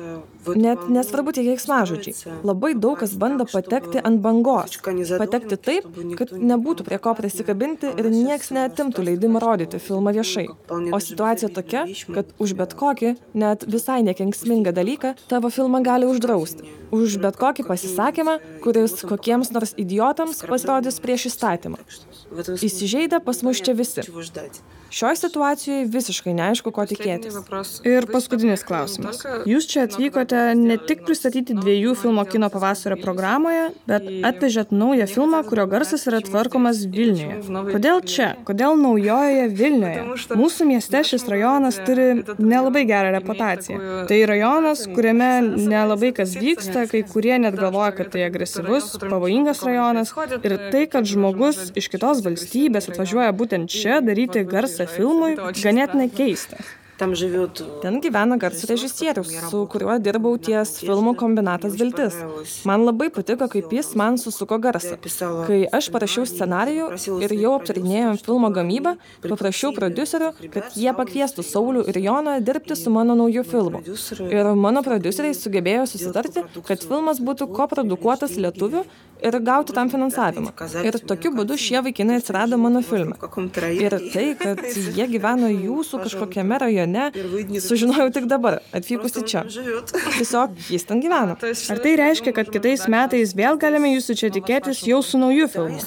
Net 0.58 0.86
nesvarbu 0.90 1.32
tie 1.34 1.42
keiksmažodžiai. 1.46 2.32
Labai 2.46 2.72
daug 2.78 2.98
kas 2.98 3.14
bando 3.18 3.46
patekti 3.50 4.00
ant 4.02 4.20
bangos. 4.22 4.78
Patekti 4.82 5.58
taip, 5.68 5.86
kad 6.18 6.32
nebūtų 6.34 6.86
prie 6.86 6.98
ko 7.02 7.14
prisikabinti 7.18 7.92
ir 7.98 8.08
nieks 8.12 8.52
neatimtų 8.54 9.04
leidimą 9.10 9.42
rodyti 9.42 9.80
filmą 9.82 10.14
viešai. 10.16 10.46
O 10.94 11.00
situacija 11.02 11.50
tokia, 11.54 11.84
kad 12.14 12.32
už 12.42 12.54
bet 12.58 12.74
kokį, 12.78 13.14
net 13.38 13.66
visai 13.70 14.00
nekenksmingą 14.06 14.74
dalyką, 14.76 15.14
tavo 15.30 15.50
filmą 15.54 15.82
gali 15.86 16.08
uždrausti. 16.10 16.66
Už 16.94 17.18
bet 17.22 17.38
kokį 17.38 17.66
pasisakymą, 17.66 18.38
kuris 18.66 19.02
kokiems 19.06 19.52
nors 19.54 19.74
idiotams 19.78 20.42
pasirodys 20.46 20.98
prieš 21.02 21.30
įstatymą. 21.32 21.82
Įsižeidę 22.56 23.22
pas 23.22 23.42
mus 23.46 23.62
čia 23.62 23.74
visi. 23.78 24.06
Šioje 24.96 25.16
situacijoje 25.16 25.84
visiškai 25.92 26.32
neaišku, 26.32 26.70
ko 26.72 26.86
tikėtis. 26.88 27.34
Ir 27.84 28.06
paskutinis 28.08 28.62
klausimas. 28.64 29.18
Jūs 29.44 29.66
čia 29.68 29.82
atvykote 29.84 30.54
ne 30.56 30.78
tik 30.80 31.02
pristatyti 31.04 31.52
dviejų 31.58 31.92
filmo 32.00 32.22
kino 32.24 32.48
pavasario 32.48 32.96
programoje, 33.02 33.66
bet 33.90 34.06
atvežėt 34.24 34.72
naują 34.72 35.04
filmą, 35.10 35.42
kurio 35.50 35.66
garsas 35.68 36.08
yra 36.08 36.22
tvarkomas 36.24 36.80
Vilniuje. 36.94 37.42
Kodėl 37.74 38.00
čia? 38.08 38.30
Kodėl 38.48 38.78
naujojoje 38.80 39.50
Vilniuje? 39.58 40.06
Mūsų 40.40 40.68
mieste 40.70 41.04
šis 41.10 41.28
rajonas 41.28 41.76
turi 41.84 42.24
nelabai 42.40 42.86
gerą 42.88 43.12
reputaciją. 43.18 43.82
Tai 44.08 44.22
rajonas, 44.32 44.86
kuriame 44.96 45.30
nelabai 45.74 46.14
kas 46.16 46.32
vyksta, 46.40 46.86
kai 46.88 47.04
kurie 47.04 47.36
net 47.44 47.60
galvoja, 47.60 47.92
kad 48.00 48.14
tai 48.16 48.24
agresyvus, 48.30 48.94
pavojingas 49.04 49.60
rajonas. 49.68 50.16
Ir 50.40 50.56
tai, 50.72 50.86
kad 50.88 51.04
žmogus 51.12 51.74
iš 51.76 51.92
kitos 51.92 52.24
valstybės 52.24 52.88
atvažiuoja 52.94 53.36
būtent 53.36 53.76
čia 53.76 54.00
daryti 54.00 54.46
garsą 54.48 54.85
filmui, 54.96 55.36
ganėtinai 55.62 56.10
keista. 56.14 56.60
Ten 56.96 57.98
gyvena 58.00 58.38
garso 58.40 58.66
režisierius, 58.70 59.28
su 59.50 59.58
kuriuo 59.68 59.98
dirbau 60.00 60.38
ties 60.40 60.78
filmų 60.80 61.12
kombinatas 61.20 61.74
Viltis. 61.76 62.16
Man 62.64 62.86
labai 62.88 63.10
patiko, 63.12 63.50
kaip 63.52 63.74
jis 63.76 63.90
man 64.00 64.16
susuko 64.16 64.56
garsą. 64.64 64.96
Kai 65.44 65.58
aš 65.76 65.90
parašiau 65.92 66.24
scenarijų 66.30 66.88
ir 67.26 67.34
jau 67.36 67.52
aptarinėjom 67.58 68.16
filmo 68.24 68.48
gamybą, 68.54 68.94
paprašiau 69.26 69.74
producerių, 69.76 70.30
kad 70.54 70.78
jie 70.80 70.94
pakviestų 70.96 71.44
Saulių 71.44 71.84
ir 71.92 72.00
Joną 72.06 72.38
dirbti 72.40 72.78
su 72.80 72.92
mano 72.94 73.18
nauju 73.18 73.44
filmu. 73.44 73.82
Ir 74.30 74.54
mano 74.56 74.80
produceriai 74.86 75.36
sugebėjo 75.36 75.84
susitarti, 75.92 76.46
kad 76.64 76.88
filmas 76.88 77.20
būtų 77.20 77.50
koprodukuotas 77.52 78.40
lietuvių 78.40 78.86
ir 79.21 79.39
gauti 79.39 79.73
tam 79.73 79.89
finansavimą. 79.89 80.51
Ir 80.85 80.97
tokiu 81.07 81.31
būdu 81.35 81.57
šie 81.59 81.81
vaikinai 81.85 82.17
atsirado 82.21 82.57
mano 82.61 82.81
filme. 82.85 83.17
Ir 83.77 83.95
tai, 84.13 84.25
kad 84.39 84.61
jie 84.65 85.07
gyveno 85.11 85.49
jūsų 85.51 86.01
kažkokiame 86.05 86.59
rajone, 86.63 87.07
sužinojau 87.61 88.09
tik 88.15 88.27
dabar, 88.31 88.59
atvykusi 88.75 89.23
čia. 89.29 89.43
Tiesiog 90.17 90.57
jis 90.73 90.87
ten 90.89 91.03
gyvena. 91.03 91.37
Ar 91.37 91.83
tai 91.85 91.95
reiškia, 92.01 92.33
kad 92.37 92.49
kitais 92.53 92.87
metais 92.91 93.35
vėl 93.37 93.59
galime 93.61 93.93
jūsų 93.95 94.17
čia 94.23 94.31
tikėtis 94.33 94.83
jau 94.89 95.01
su 95.05 95.21
nauju 95.21 95.49
filmu? 95.53 95.81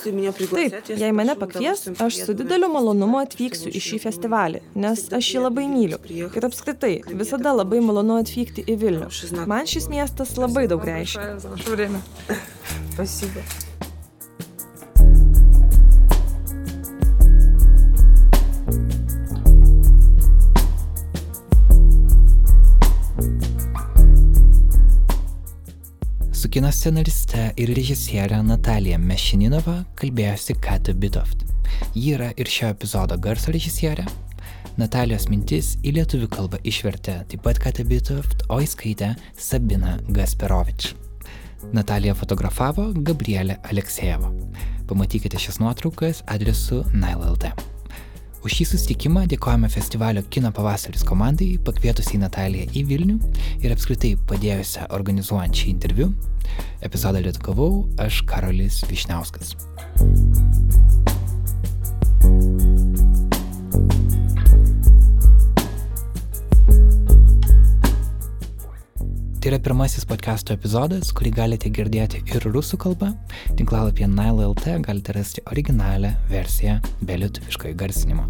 Taip, 0.54 0.92
jei 0.94 1.12
mane 1.16 1.36
pakvies, 1.38 1.86
aš 2.04 2.20
su 2.28 2.36
dideliu 2.38 2.70
malonumu 2.72 3.20
atvyksiu 3.24 3.72
į 3.74 3.82
šį 3.88 4.00
festivalį, 4.06 4.62
nes 4.78 5.06
aš 5.14 5.32
jį 5.34 5.46
labai 5.48 5.66
myliu. 5.70 6.00
Ir 6.10 6.48
apskritai, 6.48 6.94
visada 7.18 7.54
labai 7.56 7.82
malonu 7.84 8.20
atvykti 8.22 8.66
į 8.70 8.78
Vilnių. 8.84 9.10
Man 9.50 9.68
šis 9.70 9.88
miestas 9.92 10.36
labai 10.38 10.66
daug 10.70 10.84
reiškia. 10.86 11.34
Спасибо. 12.94 13.17
Su 13.19 13.25
kino 26.47 26.71
scenariste 26.71 27.49
ir 27.59 27.73
režisierė 27.75 28.39
Natalija 28.39 28.95
Mešininova 29.03 29.83
kalbėjosi 29.99 30.55
Kata 30.63 30.95
Bitoft. 30.95 31.43
Ji 31.91 32.15
yra 32.15 32.31
ir 32.39 32.47
šio 32.47 32.71
epizodo 32.71 33.19
garso 33.19 33.51
režisierė. 33.51 34.07
Natalijos 34.79 35.27
mintis 35.27 35.75
į 35.83 35.97
lietuvių 35.99 36.31
kalbą 36.31 36.63
išvertė 36.63 37.19
taip 37.27 37.43
pat 37.43 37.59
Kata 37.67 37.83
Bitoft, 37.83 38.47
o 38.47 38.63
įskaitė 38.63 39.11
Sabina 39.35 39.99
Gasperovič. 40.07 41.08
Natalija 41.75 42.15
fotografavo 42.17 42.89
Gabrielė 42.95 43.59
Aleksejeva. 43.69 44.31
Pamatykite 44.89 45.39
šias 45.41 45.59
nuotraukas 45.61 46.23
adresu 46.27 46.83
Nile.lt. 46.93 47.51
Už 48.39 48.55
šį 48.55 48.65
susitikimą 48.69 49.25
dėkojame 49.27 49.67
festivalio 49.71 50.23
Kino 50.31 50.51
pavasaris 50.55 51.03
komandai, 51.07 51.57
pakvietusiai 51.67 52.21
Nataliją 52.21 52.69
į 52.71 52.85
Vilnių 52.87 53.17
ir 53.59 53.75
apskritai 53.75 54.13
padėjusią 54.31 54.87
organizuojant 54.95 55.59
šį 55.59 55.71
interviu. 55.73 56.13
Epizodą 56.81 57.19
lietuvau 57.25 57.83
aš 57.99 58.23
Karolis 58.29 58.79
Višniauskas. 58.87 59.57
Tai 69.39 69.53
yra 69.53 69.57
pirmasis 69.63 70.03
podcast'o 70.03 70.51
epizodas, 70.51 71.13
kurį 71.15 71.29
galite 71.37 71.69
girdėti 71.71 72.19
ir 72.27 72.43
rusų 72.51 72.75
kalba. 72.83 73.13
Tinklalapyje 73.55 74.09
Nile.lt 74.11 74.73
galite 74.83 75.15
rasti 75.15 75.43
originalią 75.47 76.11
versiją 76.27 76.73
be 76.99 77.15
lietuviško 77.21 77.71
įgarsinimo. 77.71 78.27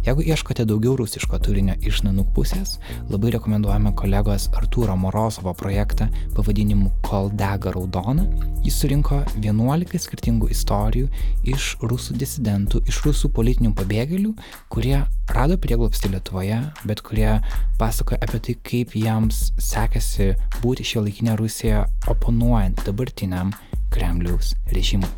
Jeigu 0.00 0.22
ieškote 0.24 0.64
daugiau 0.64 0.94
rusiško 0.96 1.38
turinio 1.44 1.74
iš 1.84 1.98
Nanuk 2.06 2.30
pusės, 2.32 2.78
labai 3.12 3.34
rekomenduojame 3.34 3.90
kolegos 3.98 4.46
Artūro 4.56 4.94
Morozovo 4.96 5.52
projektą 5.52 6.06
pavadinimu 6.32 6.88
Kol 7.04 7.28
dega 7.36 7.74
raudona. 7.74 8.24
Jis 8.64 8.78
surinko 8.80 9.18
11 9.44 10.00
skirtingų 10.00 10.48
istorijų 10.56 11.10
iš 11.52 11.74
rusų 11.84 12.16
disidentų, 12.16 12.80
iš 12.88 13.02
rusų 13.04 13.28
politinių 13.36 13.74
pabėgėlių, 13.76 14.32
kurie 14.72 15.02
rado 15.36 15.60
prieglobstį 15.60 16.14
Lietuvoje, 16.14 16.62
bet 16.88 17.04
kurie 17.04 17.36
pasakoja 17.76 18.22
apie 18.24 18.40
tai, 18.40 18.56
kaip 18.72 18.96
jiems 18.96 19.50
sekasi 19.60 20.32
būti 20.64 20.88
šio 20.94 21.04
laikinė 21.04 21.36
Rusija 21.36 21.84
oponuojant 22.08 22.86
dabartiniam 22.88 23.52
Kremliaus 23.92 24.54
režimui. 24.72 25.12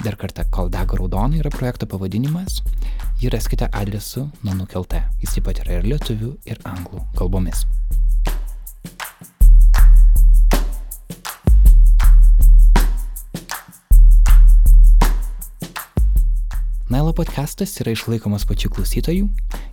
Dar 0.00 0.16
kartą, 0.20 0.48
kol 0.52 0.72
dega 0.72 0.96
raudonai 0.96 1.38
yra 1.40 1.52
projekto 1.52 1.86
pavadinimas, 1.88 2.62
jį 3.22 3.30
raskite 3.34 3.68
adresu 3.72 4.28
nanukelte. 4.46 5.04
Jis 5.22 5.36
taip 5.36 5.48
pat 5.48 5.62
yra 5.64 5.78
ir 5.80 5.88
lietuvių, 5.92 6.34
ir 6.50 6.60
anglų 6.68 7.04
kalbomis. 7.18 7.64
Nailo 16.94 17.10
podcastas 17.10 17.72
yra 17.82 17.90
išlaikomas 17.90 18.44
pačių 18.46 18.68
klausytojų. 18.70 19.26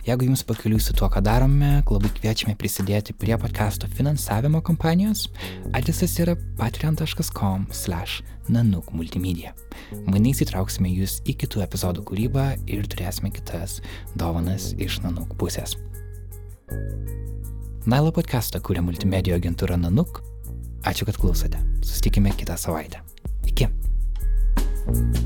Jeigu 0.08 0.26
jums 0.26 0.42
pakeliui 0.42 0.82
su 0.82 0.90
tuo, 0.98 1.06
ką 1.06 1.22
darome, 1.22 1.86
labai 1.86 2.10
kviečiame 2.16 2.56
prisidėti 2.58 3.14
prie 3.14 3.38
podcasto 3.38 3.86
finansavimo 3.86 4.58
kampanijos. 4.66 5.30
Adresas 5.70 6.18
yra 6.18 6.34
patreon.com/nanuk 6.58 8.90
multimedia. 8.90 9.54
Mainais 10.02 10.42
įtrauksime 10.42 10.90
jūs 10.90 11.22
į 11.22 11.38
kitų 11.44 11.62
epizodų 11.62 12.02
kūrybą 12.10 12.66
ir 12.66 12.82
turėsime 12.90 13.30
kitas 13.30 13.78
dovanas 14.18 14.74
iš 14.74 15.06
Nanuk 15.06 15.38
pusės. 15.38 15.78
Nailo 17.86 18.10
podcastą 18.10 18.58
kūrė 18.58 18.82
multimedijų 18.82 19.38
agentūra 19.38 19.78
Nanuk. 19.78 20.26
Ačiū, 20.82 21.06
kad 21.06 21.14
klausote. 21.22 21.62
Susitikime 21.86 22.34
kitą 22.34 22.58
savaitę. 22.58 22.98
Iki. 23.46 23.70
thank 24.82 25.14
you 25.14 25.22